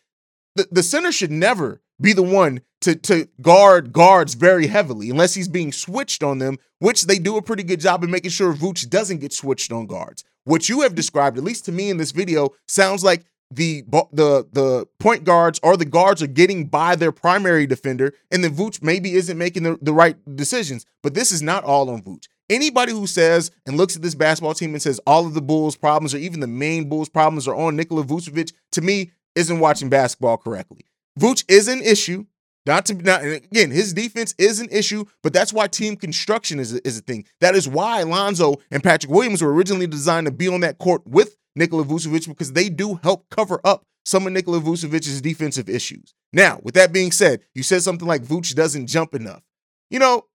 the, 0.57 0.67
the 0.71 0.83
center 0.83 1.11
should 1.11 1.31
never 1.31 1.81
be 1.99 2.13
the 2.13 2.23
one 2.23 2.61
to 2.81 2.95
to 2.95 3.27
guard 3.41 3.91
guards 3.91 4.33
very 4.35 4.67
heavily 4.67 5.09
unless 5.09 5.33
he's 5.33 5.47
being 5.47 5.71
switched 5.71 6.23
on 6.23 6.39
them, 6.39 6.57
which 6.79 7.03
they 7.03 7.17
do 7.17 7.37
a 7.37 7.41
pretty 7.41 7.63
good 7.63 7.79
job 7.79 8.03
of 8.03 8.09
making 8.09 8.31
sure 8.31 8.53
Vooch 8.53 8.89
doesn't 8.89 9.19
get 9.19 9.33
switched 9.33 9.71
on 9.71 9.87
guards. 9.87 10.23
What 10.43 10.69
you 10.69 10.81
have 10.81 10.95
described, 10.95 11.37
at 11.37 11.43
least 11.43 11.65
to 11.65 11.71
me 11.71 11.89
in 11.89 11.97
this 11.97 12.11
video, 12.11 12.49
sounds 12.67 13.03
like 13.03 13.25
the 13.49 13.83
the 14.11 14.47
the 14.51 14.87
point 14.99 15.23
guards 15.23 15.59
or 15.63 15.77
the 15.77 15.85
guards 15.85 16.21
are 16.21 16.27
getting 16.27 16.65
by 16.65 16.95
their 16.95 17.11
primary 17.11 17.65
defender, 17.65 18.13
and 18.31 18.43
then 18.43 18.53
Vooch 18.53 18.81
maybe 18.83 19.13
isn't 19.13 19.37
making 19.37 19.63
the, 19.63 19.77
the 19.81 19.93
right 19.93 20.17
decisions. 20.35 20.85
But 21.01 21.13
this 21.13 21.31
is 21.31 21.41
not 21.41 21.63
all 21.63 21.89
on 21.89 22.01
Vooch. 22.01 22.25
Anybody 22.49 22.93
who 22.93 23.07
says 23.07 23.51
and 23.65 23.75
looks 23.75 23.97
at 23.97 24.01
this 24.01 24.15
basketball 24.15 24.53
team 24.53 24.73
and 24.73 24.81
says 24.81 25.01
all 25.05 25.25
of 25.25 25.33
the 25.33 25.41
Bulls' 25.41 25.75
problems 25.75 26.13
or 26.13 26.17
even 26.17 26.39
the 26.39 26.47
main 26.47 26.87
Bulls' 26.87 27.09
problems 27.09 27.45
are 27.45 27.55
on 27.55 27.75
Nikola 27.75 28.05
Vucevic, 28.05 28.53
to 28.71 28.81
me, 28.81 29.11
isn't 29.37 29.59
watching 29.59 29.89
basketball 29.89 30.37
correctly. 30.37 30.85
Vooch 31.19 31.45
is 31.47 31.67
an 31.67 31.81
issue. 31.81 32.25
Not 32.65 32.85
to 32.87 32.95
not 32.95 33.23
again, 33.23 33.71
his 33.71 33.93
defense 33.93 34.35
is 34.37 34.59
an 34.59 34.67
issue, 34.69 35.05
but 35.23 35.31
that's 35.31 35.53
why 35.53 35.67
team 35.67 35.95
construction 35.95 36.59
is 36.59 36.75
a, 36.75 36.85
is 36.85 36.97
a 36.97 37.01
thing. 37.01 37.25
That 37.39 37.55
is 37.55 37.65
why 37.67 38.03
Lonzo 38.03 38.55
and 38.71 38.83
Patrick 38.83 39.11
Williams 39.11 39.41
were 39.41 39.53
originally 39.53 39.87
designed 39.87 40.27
to 40.27 40.33
be 40.33 40.49
on 40.49 40.59
that 40.61 40.77
court 40.77 41.07
with 41.07 41.37
Nikola 41.55 41.85
Vucevic 41.85 42.27
because 42.27 42.51
they 42.51 42.67
do 42.67 42.99
help 43.03 43.29
cover 43.29 43.61
up 43.63 43.83
some 44.03 44.27
of 44.27 44.33
Nikola 44.33 44.59
Vucevic's 44.59 45.21
defensive 45.21 45.69
issues. 45.69 46.13
Now, 46.33 46.59
with 46.61 46.75
that 46.75 46.91
being 46.91 47.11
said, 47.11 47.41
you 47.55 47.63
said 47.63 47.83
something 47.83 48.07
like 48.07 48.23
Vooch 48.23 48.53
doesn't 48.53 48.87
jump 48.87 49.15
enough. 49.15 49.43
You 49.89 49.99
know, 49.99 50.25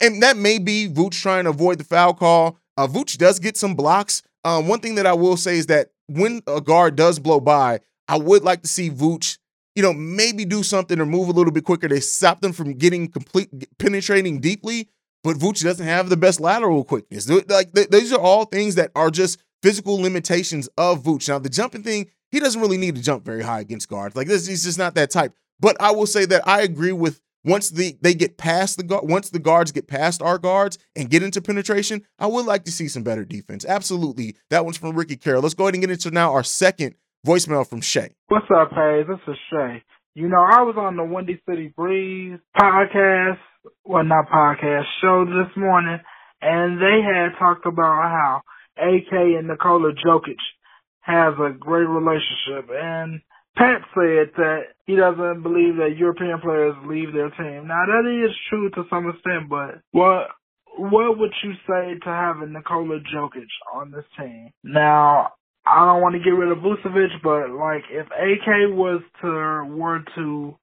and 0.00 0.22
that 0.22 0.36
may 0.36 0.58
be 0.58 0.88
Vooch 0.88 1.20
trying 1.20 1.44
to 1.44 1.50
avoid 1.50 1.78
the 1.78 1.84
foul 1.84 2.14
call. 2.14 2.58
Uh, 2.76 2.86
Vooch 2.86 3.18
does 3.18 3.38
get 3.38 3.56
some 3.56 3.74
blocks. 3.74 4.22
Um, 4.44 4.68
one 4.68 4.80
thing 4.80 4.94
that 4.94 5.06
I 5.06 5.12
will 5.12 5.36
say 5.36 5.58
is 5.58 5.66
that 5.66 5.90
when 6.06 6.42
a 6.46 6.60
guard 6.60 6.96
does 6.96 7.18
blow 7.18 7.40
by, 7.40 7.80
I 8.08 8.18
would 8.18 8.42
like 8.42 8.62
to 8.62 8.68
see 8.68 8.90
Vooch 8.90 9.38
you 9.74 9.82
know, 9.82 9.92
maybe 9.92 10.44
do 10.44 10.62
something 10.62 11.00
or 11.00 11.06
move 11.06 11.28
a 11.28 11.32
little 11.32 11.52
bit 11.52 11.64
quicker 11.64 11.88
to 11.88 12.00
stop 12.00 12.40
them 12.40 12.52
from 12.52 12.74
getting 12.74 13.08
complete 13.08 13.48
penetrating 13.78 14.40
deeply. 14.40 14.88
But 15.22 15.36
Vooch 15.36 15.62
doesn't 15.62 15.86
have 15.86 16.10
the 16.10 16.16
best 16.16 16.38
lateral 16.38 16.84
quickness. 16.84 17.28
Like 17.28 17.72
these 17.72 18.12
are 18.12 18.20
all 18.20 18.44
things 18.44 18.74
that 18.74 18.90
are 18.94 19.10
just 19.10 19.40
physical 19.62 19.96
limitations 19.96 20.68
of 20.76 21.02
Vooch. 21.02 21.28
Now 21.28 21.38
the 21.38 21.48
jumping 21.48 21.82
thing, 21.82 22.10
he 22.30 22.40
doesn't 22.40 22.60
really 22.60 22.76
need 22.76 22.94
to 22.96 23.02
jump 23.02 23.24
very 23.24 23.42
high 23.42 23.60
against 23.60 23.88
guards. 23.88 24.16
Like 24.16 24.28
this, 24.28 24.46
he's 24.46 24.64
just 24.64 24.78
not 24.78 24.94
that 24.94 25.10
type. 25.10 25.32
But 25.58 25.80
I 25.80 25.92
will 25.92 26.06
say 26.06 26.26
that 26.26 26.46
I 26.46 26.60
agree 26.60 26.92
with 26.92 27.20
once 27.42 27.70
the 27.70 27.96
they 28.00 28.14
get 28.14 28.36
past 28.36 28.76
the 28.76 28.82
guard, 28.82 29.08
once 29.08 29.30
the 29.30 29.38
guards 29.38 29.72
get 29.72 29.88
past 29.88 30.20
our 30.22 30.38
guards 30.38 30.78
and 30.94 31.10
get 31.10 31.22
into 31.22 31.40
penetration, 31.40 32.02
I 32.18 32.26
would 32.26 32.46
like 32.46 32.64
to 32.64 32.72
see 32.72 32.88
some 32.88 33.02
better 33.02 33.24
defense. 33.24 33.64
Absolutely, 33.64 34.36
that 34.50 34.64
one's 34.64 34.76
from 34.76 34.94
Ricky 34.94 35.16
Carroll. 35.16 35.42
Let's 35.42 35.54
go 35.54 35.64
ahead 35.64 35.74
and 35.74 35.82
get 35.82 35.90
into 35.90 36.10
now 36.10 36.32
our 36.32 36.44
second 36.44 36.96
Voicemail 37.24 37.66
from 37.66 37.80
Shay. 37.80 38.14
What's 38.28 38.46
up, 38.54 38.70
Paige? 38.70 39.06
This 39.06 39.18
is 39.28 39.36
Shay. 39.50 39.82
You 40.14 40.28
know, 40.28 40.44
I 40.44 40.60
was 40.62 40.76
on 40.76 40.96
the 40.96 41.04
Windy 41.04 41.40
City 41.48 41.72
Breeze 41.74 42.38
podcast, 42.60 43.38
well, 43.84 44.04
not 44.04 44.28
podcast, 44.28 44.84
show 45.00 45.24
this 45.24 45.56
morning, 45.56 45.98
and 46.42 46.78
they 46.78 47.00
had 47.02 47.38
talked 47.38 47.64
about 47.64 48.02
how 48.02 48.42
AK 48.76 49.10
and 49.10 49.48
Nikola 49.48 49.92
Jokic 50.06 50.36
has 51.00 51.34
a 51.40 51.56
great 51.58 51.88
relationship, 51.88 52.68
and 52.70 53.20
Pat 53.56 53.80
said 53.94 54.34
that 54.36 54.60
he 54.84 54.96
doesn't 54.96 55.42
believe 55.42 55.76
that 55.76 55.96
European 55.96 56.40
players 56.40 56.74
leave 56.86 57.14
their 57.14 57.30
team. 57.30 57.68
Now 57.68 57.86
that 57.86 58.04
is 58.04 58.36
true 58.50 58.68
to 58.70 58.84
some 58.90 59.08
extent, 59.08 59.48
but 59.48 59.80
what 59.92 60.28
what 60.76 61.18
would 61.18 61.32
you 61.42 61.52
say 61.66 61.98
to 62.02 62.10
having 62.10 62.52
Nikola 62.52 62.98
Jokic 63.14 63.46
on 63.72 63.92
this 63.92 64.04
team? 64.18 64.50
Now 64.62 65.32
I 65.66 65.86
don't 65.86 66.02
want 66.02 66.14
to 66.14 66.18
get 66.18 66.30
rid 66.30 66.52
of 66.52 66.58
Vucevic, 66.58 67.22
but 67.22 67.50
like 67.50 67.84
if 67.90 68.06
AK 68.06 68.76
was 68.76 69.02
to 69.22 69.64
were 69.74 70.04
to 70.14 70.56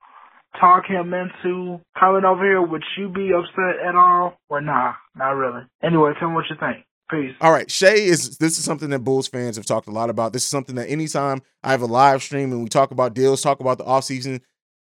talk 0.60 0.86
him 0.86 1.13
into 1.13 1.79
coming 2.00 2.25
over 2.25 2.43
here, 2.43 2.62
would 2.62 2.84
you 2.98 3.10
be 3.10 3.31
upset 3.34 3.86
at 3.86 3.96
all 3.96 4.38
or 4.50 4.62
nah? 4.62 4.93
Not 5.15 5.31
really. 5.31 5.62
Anyway, 5.81 6.12
tell 6.20 6.29
me 6.29 6.36
what 6.36 6.46
you 6.50 6.55
think. 6.60 6.86
Peace. 7.10 7.36
All 7.41 7.51
right, 7.51 7.70
Shay 7.70 8.05
is 8.05 8.38
this 8.38 8.58
is 8.58 8.63
something 8.63 8.89
that 8.91 9.00
Bulls 9.00 9.27
fans 9.27 9.58
have 9.58 9.65
talked 9.65 9.88
a 9.88 9.91
lot 9.91 10.10
about. 10.10 10.31
This 10.34 10.43
is 10.43 10.50
something 10.50 10.75
that 10.75 10.89
anytime 10.89 11.41
I 11.62 11.72
have 11.72 11.81
a 11.81 11.88
live 11.88 12.24
stream 12.24 12.53
and 12.53 12.63
we 12.63 12.70
talk 12.70 12.91
about 12.91 13.13
deals, 13.13 13.41
talk 13.41 13.60
about 13.60 13.79
the 13.79 13.84
offseason, 13.84 14.39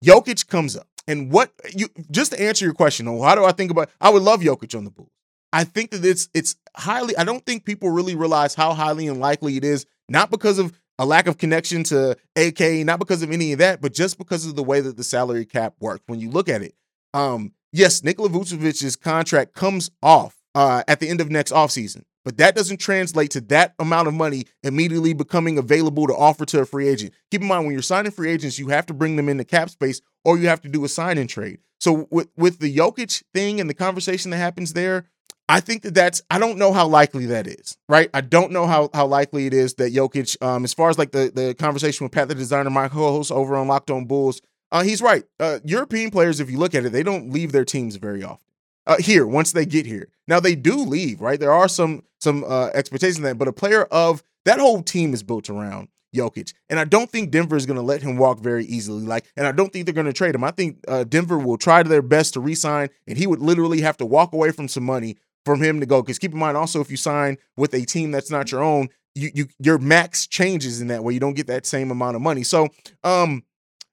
Jokic 0.04 0.48
comes 0.48 0.76
up. 0.76 0.88
And 1.06 1.30
what 1.30 1.52
you 1.74 1.88
just 2.10 2.32
to 2.32 2.40
answer 2.40 2.64
your 2.64 2.74
question, 2.74 3.06
how 3.06 3.34
do 3.34 3.44
I 3.44 3.52
think 3.52 3.70
about 3.70 3.90
I 4.00 4.10
would 4.10 4.22
love 4.22 4.40
Jokic 4.40 4.76
on 4.76 4.84
the 4.84 4.90
Bulls. 4.90 5.10
I 5.52 5.64
think 5.64 5.90
that 5.90 6.04
it's 6.04 6.28
it's 6.34 6.56
highly 6.76 7.16
I 7.16 7.24
don't 7.24 7.44
think 7.44 7.64
people 7.64 7.90
really 7.90 8.14
realize 8.14 8.54
how 8.54 8.74
highly 8.74 9.06
unlikely 9.06 9.56
it 9.56 9.64
is 9.64 9.86
not 10.08 10.30
because 10.30 10.58
of 10.58 10.72
a 10.98 11.06
lack 11.06 11.28
of 11.28 11.38
connection 11.38 11.84
to 11.84 12.16
AK, 12.36 12.84
not 12.84 12.98
because 12.98 13.22
of 13.22 13.30
any 13.30 13.52
of 13.52 13.58
that, 13.60 13.80
but 13.80 13.94
just 13.94 14.18
because 14.18 14.44
of 14.46 14.56
the 14.56 14.64
way 14.64 14.80
that 14.80 14.96
the 14.96 15.04
salary 15.04 15.44
cap 15.44 15.74
works. 15.78 16.02
When 16.06 16.18
you 16.18 16.30
look 16.30 16.48
at 16.48 16.62
it, 16.62 16.74
um, 17.14 17.52
yes, 17.72 18.02
Nikola 18.02 18.28
Vucevic's 18.28 18.96
contract 18.96 19.54
comes 19.54 19.90
off 20.02 20.36
uh, 20.54 20.82
at 20.88 20.98
the 20.98 21.08
end 21.08 21.20
of 21.20 21.30
next 21.30 21.52
offseason, 21.52 22.02
but 22.24 22.36
that 22.38 22.56
doesn't 22.56 22.78
translate 22.78 23.30
to 23.30 23.40
that 23.42 23.74
amount 23.78 24.08
of 24.08 24.14
money 24.14 24.46
immediately 24.64 25.12
becoming 25.12 25.56
available 25.56 26.06
to 26.08 26.14
offer 26.14 26.44
to 26.46 26.60
a 26.60 26.66
free 26.66 26.88
agent. 26.88 27.14
Keep 27.30 27.42
in 27.42 27.48
mind, 27.48 27.64
when 27.64 27.72
you're 27.72 27.82
signing 27.82 28.10
free 28.10 28.30
agents, 28.30 28.58
you 28.58 28.68
have 28.68 28.86
to 28.86 28.94
bring 28.94 29.16
them 29.16 29.28
into 29.28 29.44
cap 29.44 29.70
space 29.70 30.00
or 30.24 30.36
you 30.36 30.48
have 30.48 30.60
to 30.62 30.68
do 30.68 30.84
a 30.84 30.88
sign 30.88 31.16
and 31.16 31.30
trade. 31.30 31.58
So 31.80 32.08
with 32.10 32.28
with 32.36 32.58
the 32.58 32.76
Jokic 32.76 33.22
thing 33.32 33.60
and 33.60 33.70
the 33.70 33.74
conversation 33.74 34.32
that 34.32 34.38
happens 34.38 34.72
there, 34.72 35.06
I 35.48 35.60
think 35.60 35.82
that 35.82 35.94
that's 35.94 36.22
I 36.30 36.38
don't 36.38 36.58
know 36.58 36.72
how 36.72 36.86
likely 36.86 37.26
that 37.26 37.46
is, 37.46 37.78
right? 37.88 38.10
I 38.12 38.20
don't 38.20 38.52
know 38.52 38.66
how 38.66 38.90
how 38.92 39.06
likely 39.06 39.46
it 39.46 39.54
is 39.54 39.74
that 39.74 39.94
Jokic, 39.94 40.40
um, 40.42 40.64
as 40.64 40.74
far 40.74 40.90
as 40.90 40.98
like 40.98 41.12
the 41.12 41.32
the 41.34 41.54
conversation 41.54 42.04
with 42.04 42.12
Pat 42.12 42.28
the 42.28 42.34
designer, 42.34 42.70
my 42.70 42.88
co-host 42.88 43.32
over 43.32 43.56
on 43.56 43.66
Locked 43.66 43.90
On 43.90 44.04
Bulls, 44.04 44.42
uh, 44.70 44.82
he's 44.82 45.00
right. 45.00 45.24
Uh, 45.40 45.60
European 45.64 46.10
players, 46.10 46.40
if 46.40 46.50
you 46.50 46.58
look 46.58 46.74
at 46.74 46.84
it, 46.84 46.92
they 46.92 47.02
don't 47.02 47.30
leave 47.30 47.52
their 47.52 47.64
teams 47.64 47.96
very 47.96 48.22
often. 48.22 48.44
Uh, 48.86 48.96
here, 48.98 49.26
once 49.26 49.52
they 49.52 49.66
get 49.66 49.86
here, 49.86 50.08
now 50.26 50.40
they 50.40 50.54
do 50.54 50.76
leave, 50.76 51.20
right? 51.20 51.40
There 51.40 51.52
are 51.52 51.68
some 51.68 52.02
some 52.20 52.44
uh, 52.44 52.70
expectations 52.74 53.20
that, 53.20 53.38
but 53.38 53.48
a 53.48 53.52
player 53.52 53.84
of 53.84 54.22
that 54.44 54.58
whole 54.58 54.82
team 54.82 55.14
is 55.14 55.22
built 55.22 55.48
around 55.48 55.88
Jokic, 56.14 56.52
and 56.68 56.78
I 56.78 56.84
don't 56.84 57.10
think 57.10 57.30
Denver 57.30 57.56
is 57.56 57.66
going 57.66 57.76
to 57.76 57.82
let 57.82 58.02
him 58.02 58.18
walk 58.18 58.40
very 58.40 58.64
easily. 58.66 59.04
Like, 59.04 59.30
and 59.36 59.46
I 59.46 59.52
don't 59.52 59.72
think 59.72 59.86
they're 59.86 59.94
going 59.94 60.06
to 60.06 60.12
trade 60.12 60.34
him. 60.34 60.44
I 60.44 60.50
think 60.50 60.78
uh, 60.88 61.04
Denver 61.04 61.38
will 61.38 61.58
try 61.58 61.82
their 61.82 62.02
best 62.02 62.34
to 62.34 62.40
re-sign, 62.40 62.88
and 63.06 63.16
he 63.16 63.26
would 63.26 63.40
literally 63.40 63.80
have 63.82 63.96
to 63.98 64.06
walk 64.06 64.32
away 64.32 64.50
from 64.52 64.68
some 64.68 64.84
money 64.84 65.16
from 65.48 65.62
him 65.62 65.80
to 65.80 65.86
go. 65.86 66.02
Because 66.02 66.18
keep 66.18 66.32
in 66.32 66.38
mind, 66.38 66.58
also, 66.58 66.80
if 66.80 66.90
you 66.90 66.98
sign 66.98 67.38
with 67.56 67.72
a 67.72 67.84
team 67.86 68.10
that's 68.10 68.30
not 68.30 68.52
your 68.52 68.62
own, 68.62 68.90
you, 69.14 69.30
you 69.34 69.46
your 69.58 69.78
max 69.78 70.26
changes 70.26 70.82
in 70.82 70.88
that 70.88 71.02
way. 71.02 71.14
You 71.14 71.20
don't 71.20 71.34
get 71.34 71.46
that 71.46 71.64
same 71.64 71.90
amount 71.90 72.16
of 72.16 72.22
money. 72.22 72.42
So, 72.42 72.68
um, 73.02 73.42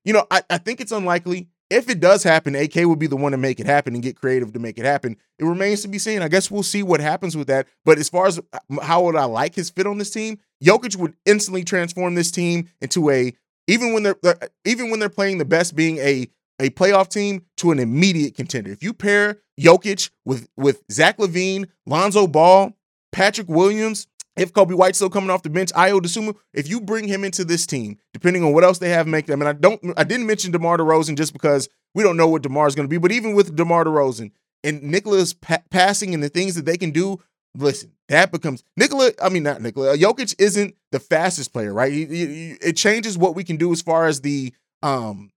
you 0.04 0.12
know, 0.12 0.28
I, 0.30 0.42
I 0.50 0.58
think 0.58 0.82
it's 0.82 0.92
unlikely. 0.92 1.48
If 1.70 1.90
it 1.90 2.00
does 2.00 2.24
happen, 2.24 2.56
AK 2.56 2.76
would 2.76 3.00
be 3.00 3.08
the 3.08 3.16
one 3.16 3.32
to 3.32 3.38
make 3.38 3.60
it 3.60 3.66
happen 3.66 3.96
and 3.96 4.04
get 4.04 4.20
creative 4.20 4.54
to 4.54 4.60
make 4.60 4.78
it 4.78 4.86
happen. 4.86 5.16
It 5.40 5.46
remains 5.46 5.82
to 5.82 5.88
be 5.88 5.98
seen. 5.98 6.22
I 6.22 6.28
guess 6.28 6.52
we'll 6.52 6.62
see 6.62 6.84
what 6.84 7.00
happens 7.00 7.36
with 7.36 7.48
that. 7.48 7.68
But 7.86 7.98
as 7.98 8.10
far 8.10 8.28
as 8.28 8.38
uh, 8.38 8.82
how 8.84 9.04
would 9.04 9.16
I 9.16 9.24
like 9.24 9.56
his 9.56 9.70
fit 9.70 9.88
on 9.88 9.98
this 9.98 10.12
team, 10.12 10.38
Jokic 10.64 10.98
would 10.98 11.16
instantly 11.26 11.64
transform 11.64 12.16
this 12.16 12.32
team 12.32 12.70
into 12.82 13.10
a 13.10 13.34
even 13.68 13.94
when 13.94 14.04
they're 14.04 14.18
uh, 14.24 14.34
even 14.66 14.92
when 14.92 15.00
they're 15.00 15.10
playing 15.10 15.38
the 15.38 15.46
best, 15.46 15.76
being 15.76 15.98
a 16.00 16.28
a 16.60 16.70
playoff 16.70 17.10
team 17.10 17.46
to 17.58 17.72
an 17.72 17.80
immediate 17.80 18.36
contender. 18.36 18.72
If 18.72 18.84
you 18.84 18.94
pair 18.94 19.40
Jokic 19.60 20.10
with 20.26 20.48
with 20.58 20.84
Zach 20.92 21.18
LaVine, 21.18 21.68
Lonzo 21.86 22.28
Ball, 22.28 22.74
Patrick 23.12 23.50
Williams, 23.50 24.08
if 24.36 24.54
Coby 24.54 24.76
White's 24.76 24.98
still 24.98 25.10
coming 25.10 25.30
off 25.30 25.44
the 25.44 25.50
bench, 25.50 25.72
Ayo 25.74 26.00
Dosunmu, 26.00 26.36
if 26.54 26.70
you 26.70 26.82
bring 26.82 27.08
him 27.08 27.24
into 27.24 27.46
this 27.46 27.66
team, 27.66 27.98
depending 28.14 28.44
on 28.44 28.54
what 28.54 28.64
else 28.64 28.80
they 28.80 28.90
have 28.90 29.08
make 29.08 29.26
them, 29.26 29.42
and 29.42 29.50
I 29.50 29.54
don't 29.54 29.82
I 29.98 30.04
didn't 30.04 30.28
mention 30.28 30.52
DeMar 30.52 30.78
DeRozan 30.78 31.18
just 31.18 31.34
because 31.34 31.70
we 31.94 32.04
don't 32.04 32.18
know 32.18 32.28
what 32.28 32.42
DeMar 32.42 32.68
is 32.68 32.76
going 32.76 32.88
to 32.88 32.90
be, 32.90 32.98
but 32.98 33.12
even 33.12 33.36
with 33.36 33.56
DeMar 33.56 33.86
DeRozan 33.86 34.32
and 34.64 34.84
Nikola's 34.84 35.34
pa- 35.34 35.64
passing 35.70 36.14
and 36.14 36.22
the 36.22 36.30
things 36.30 36.56
that 36.56 36.66
they 36.66 36.78
can 36.78 36.92
do, 36.92 37.22
listen, 37.56 37.92
that 38.10 38.32
becomes 38.32 38.64
Nikola. 38.76 39.12
I 39.22 39.30
mean, 39.30 39.44
not 39.44 39.62
Nikola. 39.62 39.98
Jokic 39.98 40.36
isn't 40.38 40.76
the 40.92 41.00
fastest 41.00 41.54
player, 41.54 41.74
right? 41.74 41.92
He, 41.92 42.06
he, 42.06 42.52
it 42.62 42.76
changes 42.76 43.18
what 43.18 43.36
we 43.36 43.44
can 43.44 43.58
do 43.58 43.72
as 43.72 43.82
far 43.82 44.06
as 44.06 44.22
the 44.22 44.54
um 44.84 45.32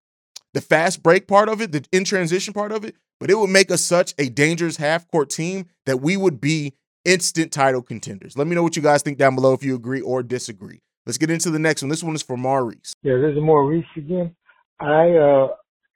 the 0.54 0.60
fast 0.60 1.02
break 1.02 1.26
part 1.26 1.48
of 1.48 1.60
it, 1.60 1.72
the 1.72 1.84
in 1.92 2.04
transition 2.04 2.52
part 2.52 2.72
of 2.72 2.84
it, 2.84 2.96
but 3.20 3.30
it 3.30 3.38
would 3.38 3.50
make 3.50 3.70
us 3.70 3.84
such 3.84 4.14
a 4.18 4.28
dangerous 4.28 4.76
half 4.76 5.08
court 5.10 5.30
team 5.30 5.66
that 5.86 5.98
we 6.00 6.16
would 6.16 6.40
be 6.40 6.74
instant 7.04 7.52
title 7.52 7.82
contenders. 7.82 8.36
Let 8.36 8.46
me 8.46 8.54
know 8.54 8.62
what 8.62 8.76
you 8.76 8.82
guys 8.82 9.02
think 9.02 9.18
down 9.18 9.34
below 9.34 9.52
if 9.52 9.62
you 9.62 9.74
agree 9.74 10.00
or 10.00 10.22
disagree. 10.22 10.80
Let's 11.06 11.18
get 11.18 11.30
into 11.30 11.50
the 11.50 11.58
next 11.58 11.82
one. 11.82 11.88
This 11.88 12.02
one 12.02 12.14
is 12.14 12.22
for 12.22 12.36
Maurice. 12.36 12.92
Yeah, 13.02 13.16
this 13.16 13.32
is 13.32 13.42
Maurice 13.42 13.86
again. 13.96 14.34
I 14.78 15.10
uh, 15.16 15.48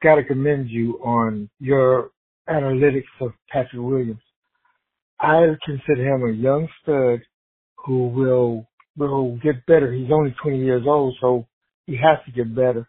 got 0.03 0.17
to 0.17 0.25
commend 0.25 0.71
you 0.71 0.95
on 1.05 1.51
your 1.61 2.11
analytics 2.49 3.03
of 3.21 3.33
Patrick 3.51 3.83
Williams. 3.83 4.23
I 5.21 5.47
consider 5.65 6.03
him 6.03 6.25
a 6.25 6.33
young 6.33 6.67
stud 6.83 7.21
who 7.85 8.09
will 8.09 8.67
will 8.97 9.37
get 9.43 9.65
better. 9.67 9.93
He's 9.93 10.11
only 10.11 10.35
20 10.43 10.59
years 10.59 10.83
old, 10.87 11.15
so 11.21 11.47
he 11.87 11.97
has 11.97 12.19
to 12.27 12.33
get 12.33 12.55
better. 12.55 12.89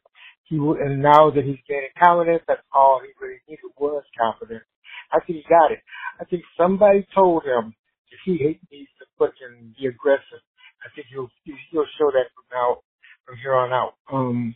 He 0.54 0.58
and 0.62 1.02
now 1.02 1.32
that 1.32 1.46
he's 1.46 1.58
gaining 1.68 1.90
confidence, 1.98 2.44
that's 2.48 2.62
all 2.74 3.02
he 3.02 3.10
really 3.26 3.42
needed 3.50 3.66
was 3.80 4.04
confidence. 4.20 4.66
I 5.12 5.20
think 5.26 5.40
he 5.42 5.46
got 5.50 5.74
it. 5.74 5.82
I 6.22 6.26
think 6.26 6.44
somebody 6.58 7.08
told 7.16 7.44
him 7.46 7.74
if 8.14 8.20
he 8.26 8.38
needs 8.72 8.92
to 9.02 9.06
fucking 9.18 9.74
be 9.82 9.88
aggressive, 9.88 10.46
I 10.86 10.94
think 10.96 11.08
he'll 11.12 11.30
he'll 11.72 11.90
show 11.98 12.12
that 12.14 12.30
from 12.38 12.46
now 12.54 12.78
from 13.26 13.38
here 13.42 13.56
on 13.56 13.74
out. 13.74 13.96
Um, 14.14 14.56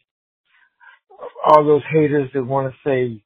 all 1.47 1.65
those 1.65 1.83
haters 1.91 2.29
that 2.35 2.43
want 2.45 2.73
to 2.73 2.77
say 2.89 3.23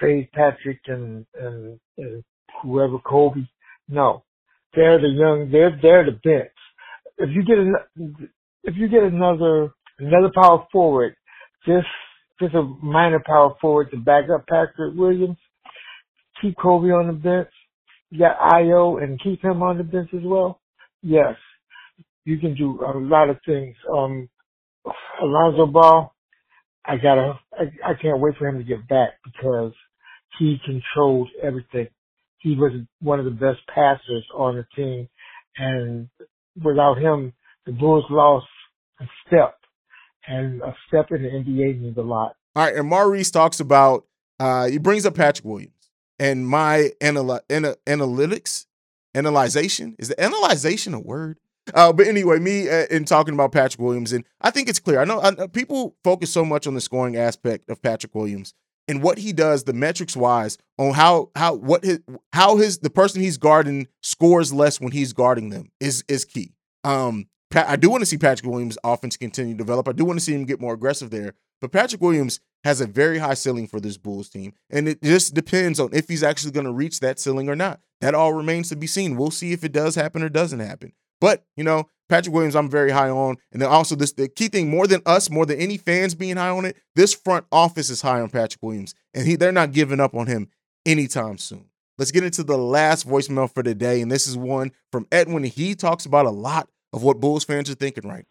trade 0.00 0.30
Patrick 0.32 0.80
and, 0.86 1.26
and 1.40 1.80
and 1.98 2.24
whoever 2.62 2.98
Coby, 2.98 3.48
no, 3.88 4.24
they're 4.74 5.00
the 5.00 5.08
young, 5.08 5.50
they're 5.52 5.78
they're 5.82 6.06
the 6.06 6.12
bench. 6.24 6.52
If 7.18 7.30
you 7.32 7.44
get 7.44 7.58
an, 7.58 8.30
if 8.64 8.76
you 8.76 8.88
get 8.88 9.04
another 9.04 9.70
another 10.00 10.32
power 10.34 10.66
forward, 10.72 11.16
just 11.66 11.86
just 12.40 12.54
a 12.54 12.62
minor 12.82 13.22
power 13.24 13.54
forward 13.60 13.90
to 13.92 13.98
back 13.98 14.24
up 14.30 14.46
Patrick 14.48 14.94
Williams, 14.96 15.38
keep 16.42 16.56
Coby 16.56 16.98
on 16.98 17.08
the 17.08 17.12
bench, 17.14 17.48
you 18.10 18.20
got 18.20 18.38
Ayo 18.40 19.02
and 19.02 19.20
keep 19.22 19.42
him 19.44 19.62
on 19.62 19.78
the 19.78 19.84
bench 19.84 20.10
as 20.14 20.22
well. 20.24 20.60
Yes, 21.02 21.36
you 22.24 22.38
can 22.38 22.54
do 22.56 22.80
a 22.84 22.98
lot 22.98 23.30
of 23.30 23.38
things. 23.46 23.76
Um, 23.94 24.28
Alonzo 25.22 25.66
Ball, 25.66 26.14
I 26.86 26.96
gotta, 26.98 27.38
I, 27.54 27.64
I 27.90 27.94
can't 28.02 28.20
wait 28.20 28.36
for 28.38 28.48
him 28.48 28.58
to 28.58 28.64
get 28.64 28.88
back 28.88 29.10
because 29.24 29.72
he 30.38 30.58
controlled 30.66 31.30
everything. 31.42 31.88
He 32.40 32.56
was 32.56 32.72
one 33.02 33.20
of 33.20 33.26
the 33.26 33.32
best 33.32 33.60
passers 33.74 34.26
on 34.36 34.56
the 34.56 34.66
team, 34.76 35.08
and 35.58 36.08
without 36.64 36.98
him, 36.98 37.34
the 37.66 37.72
Bulls 37.72 38.06
lost 38.10 38.48
a 39.00 39.06
step, 39.28 39.56
and 40.26 40.62
a 40.62 40.74
step 40.88 41.06
in 41.10 41.22
the 41.22 41.28
NBA 41.28 41.80
means 41.80 41.96
a 41.96 42.02
lot. 42.02 42.36
All 42.56 42.64
right, 42.64 42.74
and 42.74 42.88
Maurice 42.88 43.30
talks 43.30 43.60
about 43.60 44.06
uh, 44.38 44.68
he 44.68 44.78
brings 44.78 45.06
up 45.06 45.14
Patrick 45.14 45.44
Williams 45.44 45.90
and 46.18 46.46
my 46.46 46.90
anal- 47.00 47.40
ana- 47.48 47.76
analytics, 47.86 48.66
analyzation 49.14 49.96
is 49.98 50.08
the 50.08 50.20
analyzation 50.22 50.94
a 50.94 51.00
word? 51.00 51.38
Uh, 51.74 51.92
but 51.92 52.06
anyway, 52.06 52.38
me 52.38 52.68
uh, 52.68 52.86
in 52.90 53.04
talking 53.04 53.34
about 53.34 53.52
Patrick 53.52 53.80
Williams, 53.80 54.12
and 54.12 54.24
I 54.40 54.50
think 54.50 54.68
it's 54.68 54.80
clear. 54.80 55.00
I 55.00 55.04
know, 55.04 55.20
people 55.48 55.96
focus 56.02 56.32
so 56.32 56.44
much 56.44 56.66
on 56.66 56.74
the 56.74 56.80
scoring 56.80 57.16
aspect 57.16 57.68
of 57.70 57.80
Patrick 57.82 58.14
Williams 58.14 58.54
and 58.88 59.02
what 59.02 59.18
he 59.18 59.32
does, 59.32 59.64
the 59.64 59.72
metrics 59.72 60.16
wise, 60.16 60.58
on 60.78 60.94
how 60.94 61.30
how 61.36 61.54
what 61.54 61.84
his 61.84 62.00
how 62.32 62.56
his 62.56 62.78
the 62.78 62.90
person 62.90 63.20
he's 63.20 63.38
guarding 63.38 63.86
scores 64.02 64.52
less 64.52 64.80
when 64.80 64.90
he's 64.90 65.12
guarding 65.12 65.50
them 65.50 65.70
is 65.78 66.02
is 66.08 66.24
key. 66.24 66.52
Um, 66.82 67.26
I 67.54 67.76
do 67.76 67.90
want 67.90 68.02
to 68.02 68.06
see 68.06 68.16
Patrick 68.16 68.50
Williams' 68.50 68.78
offense 68.84 69.16
continue 69.16 69.54
to 69.54 69.58
develop. 69.58 69.88
I 69.88 69.92
do 69.92 70.04
want 70.04 70.18
to 70.18 70.24
see 70.24 70.34
him 70.34 70.44
get 70.44 70.60
more 70.60 70.74
aggressive 70.74 71.10
there. 71.10 71.34
But 71.60 71.72
Patrick 71.72 72.00
Williams 72.00 72.40
has 72.64 72.80
a 72.80 72.86
very 72.86 73.18
high 73.18 73.34
ceiling 73.34 73.66
for 73.66 73.80
this 73.80 73.96
Bulls 73.96 74.28
team. 74.28 74.52
And 74.70 74.88
it 74.88 75.02
just 75.02 75.34
depends 75.34 75.80
on 75.80 75.90
if 75.92 76.08
he's 76.08 76.22
actually 76.22 76.52
going 76.52 76.66
to 76.66 76.72
reach 76.72 77.00
that 77.00 77.18
ceiling 77.18 77.48
or 77.48 77.56
not. 77.56 77.80
That 78.00 78.14
all 78.14 78.32
remains 78.32 78.68
to 78.70 78.76
be 78.76 78.86
seen. 78.86 79.16
We'll 79.16 79.30
see 79.30 79.52
if 79.52 79.64
it 79.64 79.72
does 79.72 79.94
happen 79.94 80.22
or 80.22 80.28
doesn't 80.28 80.60
happen. 80.60 80.92
But, 81.20 81.44
you 81.56 81.64
know, 81.64 81.88
Patrick 82.08 82.34
Williams, 82.34 82.56
I'm 82.56 82.70
very 82.70 82.90
high 82.90 83.10
on. 83.10 83.36
And 83.52 83.60
then 83.60 83.68
also 83.68 83.94
this 83.94 84.12
the 84.12 84.28
key 84.28 84.48
thing, 84.48 84.70
more 84.70 84.86
than 84.86 85.02
us, 85.04 85.28
more 85.30 85.44
than 85.44 85.60
any 85.60 85.76
fans 85.76 86.14
being 86.14 86.36
high 86.36 86.48
on 86.48 86.64
it, 86.64 86.76
this 86.96 87.14
front 87.14 87.46
office 87.52 87.90
is 87.90 88.02
high 88.02 88.20
on 88.20 88.30
Patrick 88.30 88.62
Williams. 88.62 88.94
And 89.12 89.26
he 89.26 89.36
they're 89.36 89.52
not 89.52 89.72
giving 89.72 90.00
up 90.00 90.14
on 90.14 90.26
him 90.26 90.48
anytime 90.86 91.36
soon. 91.38 91.66
Let's 91.98 92.10
get 92.10 92.24
into 92.24 92.42
the 92.42 92.56
last 92.56 93.06
voicemail 93.06 93.52
for 93.52 93.62
today. 93.62 94.00
And 94.00 94.10
this 94.10 94.26
is 94.26 94.36
one 94.36 94.72
from 94.90 95.06
Edwin. 95.12 95.44
He 95.44 95.74
talks 95.74 96.06
about 96.06 96.24
a 96.24 96.30
lot 96.30 96.70
of 96.92 97.02
what 97.02 97.20
Bulls 97.20 97.44
fans 97.44 97.70
are 97.70 97.74
thinking 97.74 98.08
right. 98.08 98.26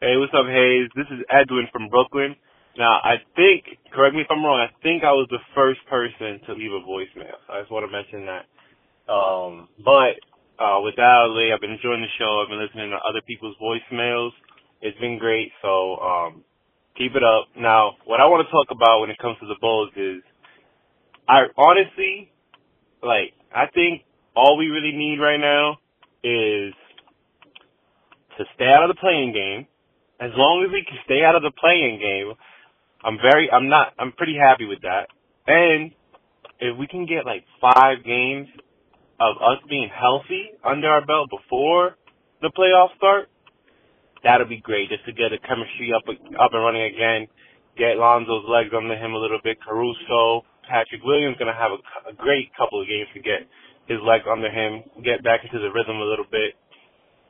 Hey, 0.00 0.16
what's 0.16 0.32
up, 0.32 0.46
Hayes? 0.46 0.88
This 0.94 1.06
is 1.10 1.24
Edwin 1.30 1.66
from 1.72 1.88
Brooklyn. 1.88 2.36
Now, 2.78 3.00
I 3.02 3.16
think, 3.34 3.64
correct 3.92 4.14
me 4.14 4.22
if 4.22 4.28
I'm 4.30 4.44
wrong, 4.44 4.62
I 4.62 4.70
think 4.82 5.02
I 5.02 5.10
was 5.10 5.26
the 5.30 5.42
first 5.54 5.80
person 5.90 6.38
to 6.46 6.52
leave 6.54 6.70
a 6.70 6.86
voicemail. 6.86 7.34
So 7.46 7.52
I 7.52 7.60
just 7.60 7.72
want 7.72 7.82
to 7.82 7.90
mention 7.90 8.30
that. 8.30 8.46
Um, 9.10 9.68
but, 9.82 10.22
uh, 10.62 10.78
with 10.82 10.94
that 10.96 11.50
I've 11.52 11.60
been 11.60 11.74
enjoying 11.74 12.02
the 12.02 12.14
show. 12.18 12.42
I've 12.42 12.48
been 12.48 12.62
listening 12.62 12.90
to 12.90 12.98
other 13.02 13.22
people's 13.26 13.56
voicemails. 13.58 14.30
It's 14.80 14.98
been 15.00 15.18
great. 15.18 15.50
So, 15.62 15.96
um, 15.98 16.44
keep 16.96 17.16
it 17.16 17.24
up. 17.24 17.50
Now, 17.58 17.98
what 18.04 18.20
I 18.20 18.26
want 18.26 18.46
to 18.46 18.50
talk 18.52 18.70
about 18.70 19.00
when 19.00 19.10
it 19.10 19.18
comes 19.18 19.38
to 19.40 19.46
the 19.46 19.58
Bulls 19.60 19.90
is, 19.96 20.22
I 21.28 21.50
honestly, 21.58 22.30
like, 23.02 23.34
I 23.50 23.66
think 23.74 24.02
all 24.36 24.56
we 24.56 24.68
really 24.68 24.94
need 24.94 25.18
right 25.18 25.40
now 25.40 25.78
is 26.22 26.74
to 28.38 28.44
stay 28.54 28.66
out 28.66 28.88
of 28.88 28.94
the 28.94 29.00
play-in 29.00 29.32
game. 29.34 29.66
As 30.20 30.30
long 30.34 30.64
as 30.66 30.72
we 30.72 30.82
can 30.86 30.98
stay 31.04 31.22
out 31.22 31.36
of 31.36 31.42
the 31.42 31.52
play-in 31.54 31.98
game, 31.98 32.34
I'm 33.04 33.18
very, 33.18 33.50
I'm 33.50 33.68
not, 33.68 33.94
I'm 33.98 34.12
pretty 34.12 34.34
happy 34.34 34.64
with 34.64 34.82
that. 34.82 35.06
And 35.46 35.92
if 36.58 36.76
we 36.78 36.86
can 36.86 37.06
get 37.06 37.26
like 37.26 37.44
five 37.60 38.02
games 38.02 38.48
of 39.20 39.36
us 39.38 39.62
being 39.68 39.90
healthy 39.90 40.50
under 40.64 40.88
our 40.88 41.04
belt 41.04 41.30
before 41.30 41.94
the 42.42 42.50
playoffs 42.50 42.94
start, 42.96 43.30
that'll 44.22 44.48
be 44.48 44.62
great 44.62 44.90
just 44.90 45.06
to 45.06 45.12
get 45.12 45.30
the 45.30 45.38
chemistry 45.38 45.94
up 45.94 46.02
up 46.06 46.50
and 46.54 46.62
running 46.62 46.86
again. 46.90 47.26
Get 47.78 47.94
Lonzo's 47.94 48.46
legs 48.50 48.74
under 48.74 48.98
him 48.98 49.14
a 49.14 49.18
little 49.22 49.38
bit. 49.42 49.62
Caruso, 49.62 50.42
Patrick 50.66 51.02
Williams 51.06 51.38
gonna 51.38 51.54
have 51.54 51.70
a, 51.70 52.10
a 52.10 52.14
great 52.14 52.50
couple 52.58 52.82
of 52.82 52.90
games 52.90 53.06
to 53.14 53.22
get 53.22 53.46
his 53.86 54.02
legs 54.02 54.26
under 54.26 54.50
him, 54.50 54.82
get 55.02 55.22
back 55.22 55.40
into 55.46 55.58
the 55.62 55.70
rhythm 55.70 56.02
a 56.02 56.04
little 56.04 56.26
bit. 56.26 56.58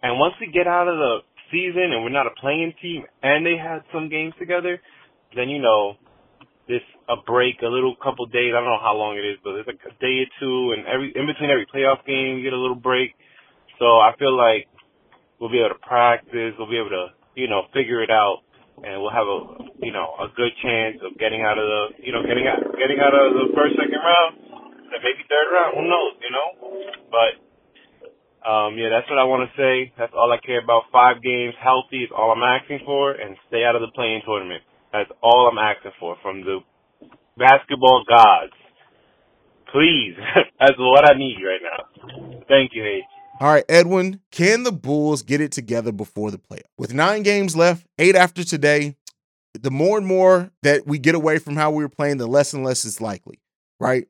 And 0.03 0.19
once 0.19 0.35
we 0.41 0.51
get 0.53 0.67
out 0.67 0.87
of 0.87 0.97
the 0.97 1.19
season 1.51 1.93
and 1.93 2.05
we're 2.05 2.15
not 2.15 2.27
a 2.27 2.35
play-in 2.41 2.73
team 2.81 3.05
and 3.23 3.45
they 3.45 3.57
had 3.57 3.83
some 3.93 4.09
games 4.09 4.35
together, 4.39 4.81
then 5.35 5.49
you 5.49 5.61
know 5.61 5.97
this 6.69 6.85
a 7.09 7.17
break, 7.25 7.65
a 7.65 7.67
little 7.67 7.97
couple 7.97 8.27
days. 8.27 8.53
I 8.53 8.61
don't 8.61 8.69
know 8.69 8.85
how 8.85 8.95
long 8.95 9.17
it 9.17 9.25
is, 9.25 9.41
but 9.43 9.57
it's 9.57 9.67
like 9.67 9.81
a 9.89 9.95
day 9.97 10.21
or 10.21 10.29
two, 10.37 10.77
and 10.77 10.85
every 10.85 11.09
in 11.17 11.25
between 11.25 11.49
every 11.49 11.65
playoff 11.65 12.05
game, 12.05 12.37
you 12.37 12.45
get 12.45 12.53
a 12.53 12.61
little 12.61 12.77
break. 12.77 13.17
So 13.81 13.97
I 13.97 14.13
feel 14.21 14.37
like 14.37 14.69
we'll 15.41 15.49
be 15.49 15.65
able 15.65 15.73
to 15.73 15.81
practice. 15.81 16.53
We'll 16.61 16.69
be 16.69 16.77
able 16.77 16.93
to, 16.93 17.17
you 17.35 17.49
know, 17.49 17.65
figure 17.73 18.05
it 18.05 18.13
out, 18.13 18.45
and 18.85 19.01
we'll 19.01 19.17
have 19.17 19.25
a, 19.25 19.41
you 19.81 19.97
know, 19.97 20.13
a 20.21 20.29
good 20.37 20.53
chance 20.61 21.01
of 21.01 21.17
getting 21.17 21.41
out 21.41 21.57
of 21.57 21.65
the, 21.65 22.05
you 22.05 22.13
know, 22.13 22.21
getting 22.21 22.45
out, 22.45 22.61
getting 22.77 23.01
out 23.01 23.17
of 23.17 23.33
the 23.33 23.49
first, 23.57 23.73
second 23.81 24.05
round, 24.05 24.37
and 24.93 25.01
maybe 25.01 25.25
third 25.25 25.49
round. 25.49 25.73
Who 25.73 25.89
knows, 25.89 26.13
you 26.21 26.33
know? 26.37 26.49
But, 27.09 27.41
um, 28.49 28.81
yeah, 28.81 28.89
that's 28.89 29.09
what 29.11 29.21
I 29.21 29.29
want 29.29 29.45
to 29.45 29.53
say. 29.61 29.93
That's 29.99 30.13
all 30.17 30.33
I 30.33 30.41
care 30.41 30.63
about. 30.65 30.85
Five 30.91 31.21
games, 31.23 31.53
healthy 31.61 32.05
is 32.05 32.11
all 32.17 32.33
I'm 32.33 32.43
asking 32.43 32.81
for, 32.87 33.13
and 33.13 33.37
stay 33.49 33.63
out 33.65 33.77
of 33.77 33.83
the 33.83 33.93
play-in 33.95 34.23
tournament. 34.25 34.63
That's 34.91 35.11
all 35.23 35.51
I'm 35.53 35.59
asking 35.59 35.93
for 36.01 36.17
from 36.23 36.41
the 36.41 36.61
basketball 37.37 38.05
gods. 38.09 38.57
Please, 39.71 40.17
that's 40.61 40.79
what 40.79 41.05
I 41.05 41.19
need 41.19 41.37
right 41.45 41.61
now. 41.61 42.41
Thank 42.49 42.73
you, 42.73 42.85
H. 42.85 43.05
All 43.41 43.53
right, 43.53 43.65
Edwin, 43.69 44.21
can 44.33 44.65
the 44.65 44.73
Bulls 44.73 45.23
get 45.23 45.41
it 45.41 45.53
together 45.53 45.93
before 45.93 46.31
the 46.31 46.39
playoff? 46.39 46.63
With 46.77 46.95
nine 46.95 47.23
games 47.23 47.55
left, 47.55 47.87
eight 47.99 48.17
after 48.17 48.43
today, 48.43 48.97
the 49.55 49.71
more 49.71 49.99
and 49.99 50.07
more 50.07 50.51
that 50.63 50.87
we 50.87 50.99
get 50.99 51.15
away 51.15 51.39
from 51.39 51.55
how 51.55 51.71
we 51.71 51.85
were 51.85 51.89
playing, 51.89 52.17
the 52.17 52.27
less 52.27 52.53
and 52.53 52.65
less 52.65 52.85
it's 52.85 53.01
likely, 53.01 53.41
right? 53.79 54.09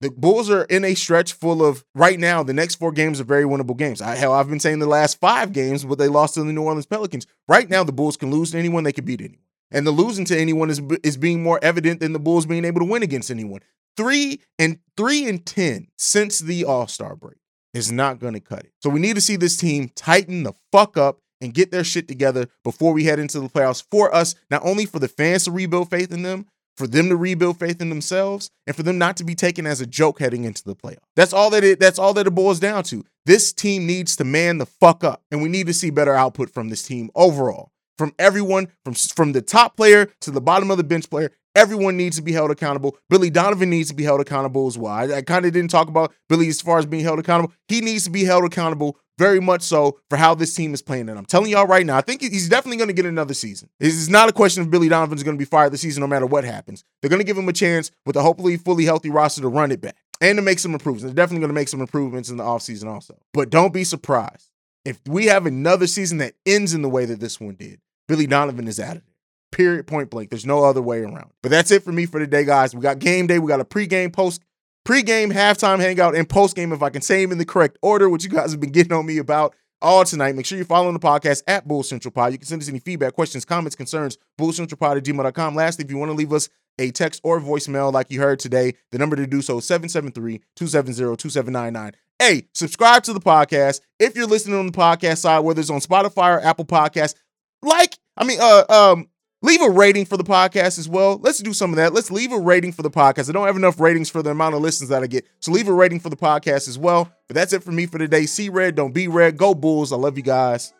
The 0.00 0.10
Bulls 0.10 0.48
are 0.48 0.64
in 0.64 0.84
a 0.84 0.94
stretch 0.94 1.32
full 1.32 1.64
of 1.64 1.84
right 1.94 2.18
now. 2.18 2.42
The 2.42 2.54
next 2.54 2.76
four 2.76 2.92
games 2.92 3.20
are 3.20 3.24
very 3.24 3.44
winnable 3.44 3.76
games. 3.76 4.00
I, 4.00 4.16
hell, 4.16 4.32
I've 4.32 4.48
been 4.48 4.60
saying 4.60 4.78
the 4.78 4.86
last 4.86 5.20
five 5.20 5.52
games, 5.52 5.84
but 5.84 5.98
they 5.98 6.08
lost 6.08 6.34
to 6.34 6.44
the 6.44 6.52
New 6.52 6.62
Orleans 6.62 6.86
Pelicans. 6.86 7.26
Right 7.48 7.68
now, 7.68 7.84
the 7.84 7.92
Bulls 7.92 8.16
can 8.16 8.30
lose 8.30 8.52
to 8.52 8.58
anyone; 8.58 8.84
they 8.84 8.92
can 8.92 9.04
beat 9.04 9.20
anyone, 9.20 9.44
and 9.70 9.86
the 9.86 9.90
losing 9.90 10.24
to 10.26 10.38
anyone 10.38 10.70
is 10.70 10.80
is 11.02 11.16
being 11.16 11.42
more 11.42 11.58
evident 11.62 12.00
than 12.00 12.12
the 12.12 12.18
Bulls 12.18 12.46
being 12.46 12.64
able 12.64 12.80
to 12.80 12.86
win 12.86 13.02
against 13.02 13.30
anyone. 13.30 13.60
Three 13.96 14.40
and 14.58 14.78
three 14.96 15.28
and 15.28 15.44
ten 15.44 15.88
since 15.98 16.38
the 16.38 16.64
All 16.64 16.86
Star 16.86 17.14
break 17.14 17.36
is 17.74 17.92
not 17.92 18.18
going 18.18 18.34
to 18.34 18.40
cut 18.40 18.60
it. 18.60 18.72
So 18.80 18.90
we 18.90 19.00
need 19.00 19.14
to 19.14 19.20
see 19.20 19.36
this 19.36 19.56
team 19.56 19.90
tighten 19.94 20.42
the 20.42 20.54
fuck 20.72 20.96
up 20.96 21.18
and 21.40 21.54
get 21.54 21.70
their 21.70 21.84
shit 21.84 22.08
together 22.08 22.48
before 22.64 22.92
we 22.92 23.04
head 23.04 23.18
into 23.18 23.40
the 23.40 23.48
playoffs 23.48 23.82
for 23.90 24.14
us, 24.14 24.34
not 24.50 24.64
only 24.64 24.86
for 24.86 24.98
the 24.98 25.08
fans 25.08 25.44
to 25.44 25.50
rebuild 25.50 25.90
faith 25.90 26.12
in 26.12 26.22
them, 26.22 26.46
for 26.76 26.86
them 26.86 27.08
to 27.08 27.16
rebuild 27.16 27.58
faith 27.58 27.80
in 27.80 27.88
themselves, 27.88 28.50
and 28.66 28.74
for 28.74 28.82
them 28.82 28.98
not 28.98 29.16
to 29.18 29.24
be 29.24 29.34
taken 29.34 29.66
as 29.66 29.80
a 29.80 29.86
joke 29.86 30.20
heading 30.20 30.44
into 30.44 30.64
the 30.64 30.76
playoff. 30.76 31.04
That's 31.16 31.32
all 31.32 31.50
that 31.50 31.64
it 31.64 31.80
that's 31.80 31.98
all 31.98 32.14
that 32.14 32.26
it 32.26 32.34
boils 32.34 32.60
down 32.60 32.84
to. 32.84 33.04
This 33.26 33.52
team 33.52 33.86
needs 33.86 34.16
to 34.16 34.24
man 34.24 34.58
the 34.58 34.66
fuck 34.66 35.04
up, 35.04 35.22
and 35.30 35.42
we 35.42 35.48
need 35.48 35.66
to 35.66 35.74
see 35.74 35.90
better 35.90 36.14
output 36.14 36.50
from 36.50 36.68
this 36.68 36.82
team 36.82 37.10
overall. 37.14 37.70
From 37.98 38.14
everyone, 38.18 38.68
from 38.84 38.94
from 38.94 39.32
the 39.32 39.42
top 39.42 39.76
player 39.76 40.06
to 40.20 40.30
the 40.30 40.40
bottom 40.40 40.70
of 40.70 40.78
the 40.78 40.84
bench 40.84 41.10
player, 41.10 41.32
Everyone 41.56 41.96
needs 41.96 42.16
to 42.16 42.22
be 42.22 42.32
held 42.32 42.52
accountable. 42.52 42.96
Billy 43.08 43.28
Donovan 43.28 43.70
needs 43.70 43.88
to 43.88 43.94
be 43.94 44.04
held 44.04 44.20
accountable 44.20 44.68
as 44.68 44.78
well. 44.78 44.92
I, 44.92 45.16
I 45.16 45.22
kind 45.22 45.44
of 45.44 45.52
didn't 45.52 45.70
talk 45.70 45.88
about 45.88 46.12
Billy 46.28 46.48
as 46.48 46.60
far 46.60 46.78
as 46.78 46.86
being 46.86 47.02
held 47.02 47.18
accountable. 47.18 47.52
He 47.66 47.80
needs 47.80 48.04
to 48.04 48.10
be 48.10 48.24
held 48.24 48.44
accountable 48.44 48.96
very 49.20 49.38
much 49.38 49.60
so 49.60 50.00
for 50.08 50.16
how 50.16 50.34
this 50.34 50.54
team 50.54 50.72
is 50.72 50.80
playing. 50.80 51.10
And 51.10 51.18
I'm 51.18 51.26
telling 51.26 51.50
y'all 51.50 51.66
right 51.66 51.84
now, 51.84 51.98
I 51.98 52.00
think 52.00 52.22
he's 52.22 52.48
definitely 52.48 52.78
going 52.78 52.88
to 52.88 52.94
get 52.94 53.04
another 53.04 53.34
season. 53.34 53.68
Is 53.78 54.08
not 54.08 54.30
a 54.30 54.32
question 54.32 54.62
of 54.62 54.70
Billy 54.70 54.88
Donovan's 54.88 55.22
going 55.22 55.36
to 55.36 55.38
be 55.38 55.44
fired 55.44 55.72
this 55.72 55.82
season 55.82 56.00
no 56.00 56.06
matter 56.06 56.24
what 56.24 56.42
happens. 56.42 56.82
They're 57.00 57.10
going 57.10 57.20
to 57.20 57.26
give 57.26 57.36
him 57.36 57.48
a 57.48 57.52
chance 57.52 57.90
with 58.06 58.16
a 58.16 58.22
hopefully 58.22 58.56
fully 58.56 58.86
healthy 58.86 59.10
roster 59.10 59.42
to 59.42 59.48
run 59.48 59.72
it 59.72 59.82
back 59.82 59.96
and 60.22 60.38
to 60.38 60.42
make 60.42 60.58
some 60.58 60.72
improvements. 60.72 61.04
They're 61.04 61.14
definitely 61.14 61.40
going 61.40 61.50
to 61.50 61.60
make 61.60 61.68
some 61.68 61.82
improvements 61.82 62.30
in 62.30 62.38
the 62.38 62.44
offseason 62.44 62.86
also. 62.86 63.18
But 63.34 63.50
don't 63.50 63.74
be 63.74 63.84
surprised 63.84 64.48
if 64.86 64.98
we 65.06 65.26
have 65.26 65.44
another 65.44 65.86
season 65.86 66.18
that 66.18 66.32
ends 66.46 66.72
in 66.72 66.80
the 66.80 66.88
way 66.88 67.04
that 67.04 67.20
this 67.20 67.38
one 67.38 67.56
did. 67.56 67.78
Billy 68.08 68.26
Donovan 68.26 68.66
is 68.66 68.80
out 68.80 68.96
of 68.96 69.04
there. 69.04 69.14
Period, 69.52 69.86
point 69.86 70.10
blank. 70.10 70.30
There's 70.30 70.46
no 70.46 70.64
other 70.64 70.80
way 70.80 71.00
around. 71.00 71.30
But 71.42 71.50
that's 71.50 71.70
it 71.70 71.82
for 71.82 71.92
me 71.92 72.06
for 72.06 72.20
today, 72.20 72.44
guys. 72.44 72.74
We 72.74 72.80
got 72.80 73.00
game 73.00 73.26
day. 73.26 73.38
We 73.38 73.48
got 73.48 73.60
a 73.60 73.64
pregame, 73.64 74.12
post, 74.12 74.40
pregame, 74.86 75.32
halftime 75.32 75.80
hangout, 75.80 76.14
and 76.14 76.28
postgame. 76.28 76.72
If 76.72 76.82
I 76.82 76.90
can 76.90 77.02
say 77.02 77.22
them 77.22 77.32
in 77.32 77.38
the 77.38 77.44
correct 77.44 77.78
order, 77.82 78.08
which 78.08 78.24
you 78.24 78.30
guys 78.30 78.52
have 78.52 78.60
been 78.60 78.72
getting 78.72 78.92
on 78.92 79.06
me 79.06 79.18
about 79.18 79.54
all 79.82 80.04
tonight. 80.04 80.34
Make 80.34 80.46
sure 80.46 80.56
you're 80.56 80.66
following 80.66 80.94
the 80.94 81.00
podcast 81.00 81.42
at 81.46 81.66
Bull 81.66 81.82
Central 81.82 82.12
Pod. 82.12 82.32
You 82.32 82.38
can 82.38 82.46
send 82.46 82.62
us 82.62 82.68
any 82.68 82.78
feedback, 82.78 83.14
questions, 83.14 83.44
comments, 83.44 83.76
concerns, 83.76 84.18
bullcentralpod 84.38 84.98
at 84.98 85.04
gmail.com. 85.04 85.54
Lastly, 85.54 85.84
if 85.84 85.90
you 85.90 85.98
want 85.98 86.10
to 86.10 86.16
leave 86.16 86.32
us 86.32 86.48
a 86.78 86.90
text 86.90 87.20
or 87.24 87.40
voicemail 87.40 87.92
like 87.92 88.10
you 88.10 88.20
heard 88.20 88.38
today, 88.38 88.74
the 88.90 88.98
number 88.98 89.16
to 89.16 89.26
do 89.26 89.42
so 89.42 89.58
is 89.58 89.68
773-270-2799. 89.68 91.94
Hey, 92.18 92.48
subscribe 92.54 93.02
to 93.04 93.12
the 93.12 93.20
podcast. 93.20 93.80
If 93.98 94.16
you're 94.16 94.26
listening 94.26 94.58
on 94.58 94.66
the 94.66 94.72
podcast 94.72 95.18
side, 95.18 95.40
whether 95.40 95.60
it's 95.60 95.70
on 95.70 95.80
Spotify 95.80 96.36
or 96.36 96.40
Apple 96.40 96.66
Podcasts, 96.66 97.14
like, 97.62 97.98
I 98.16 98.24
mean, 98.24 98.38
uh, 98.40 98.64
um, 98.68 99.08
Leave 99.42 99.62
a 99.62 99.70
rating 99.70 100.04
for 100.04 100.18
the 100.18 100.24
podcast 100.24 100.78
as 100.78 100.86
well. 100.86 101.18
Let's 101.22 101.38
do 101.38 101.54
some 101.54 101.70
of 101.70 101.76
that. 101.76 101.94
Let's 101.94 102.10
leave 102.10 102.30
a 102.30 102.38
rating 102.38 102.72
for 102.72 102.82
the 102.82 102.90
podcast. 102.90 103.30
I 103.30 103.32
don't 103.32 103.46
have 103.46 103.56
enough 103.56 103.80
ratings 103.80 104.10
for 104.10 104.22
the 104.22 104.30
amount 104.30 104.54
of 104.54 104.60
listens 104.60 104.90
that 104.90 105.02
I 105.02 105.06
get. 105.06 105.26
So 105.40 105.50
leave 105.50 105.66
a 105.66 105.72
rating 105.72 105.98
for 106.00 106.10
the 106.10 106.16
podcast 106.16 106.68
as 106.68 106.78
well. 106.78 107.10
But 107.26 107.36
that's 107.36 107.54
it 107.54 107.62
for 107.62 107.72
me 107.72 107.86
for 107.86 107.96
today. 107.96 108.26
See 108.26 108.50
red, 108.50 108.74
don't 108.74 108.92
be 108.92 109.08
red. 109.08 109.38
Go 109.38 109.54
Bulls. 109.54 109.92
I 109.92 109.96
love 109.96 110.18
you 110.18 110.22
guys. 110.22 110.74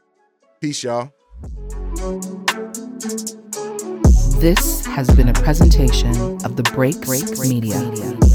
Peace, 0.61 0.83
y'all. 0.83 1.11
This 4.41 4.85
has 4.85 5.09
been 5.17 5.31
a 5.31 5.35
presentation 5.35 6.11
of 6.45 6.57
the 6.57 6.63
Break 6.75 7.01
Break 7.01 7.39
Media. 7.39 7.81
Media. 7.81 8.30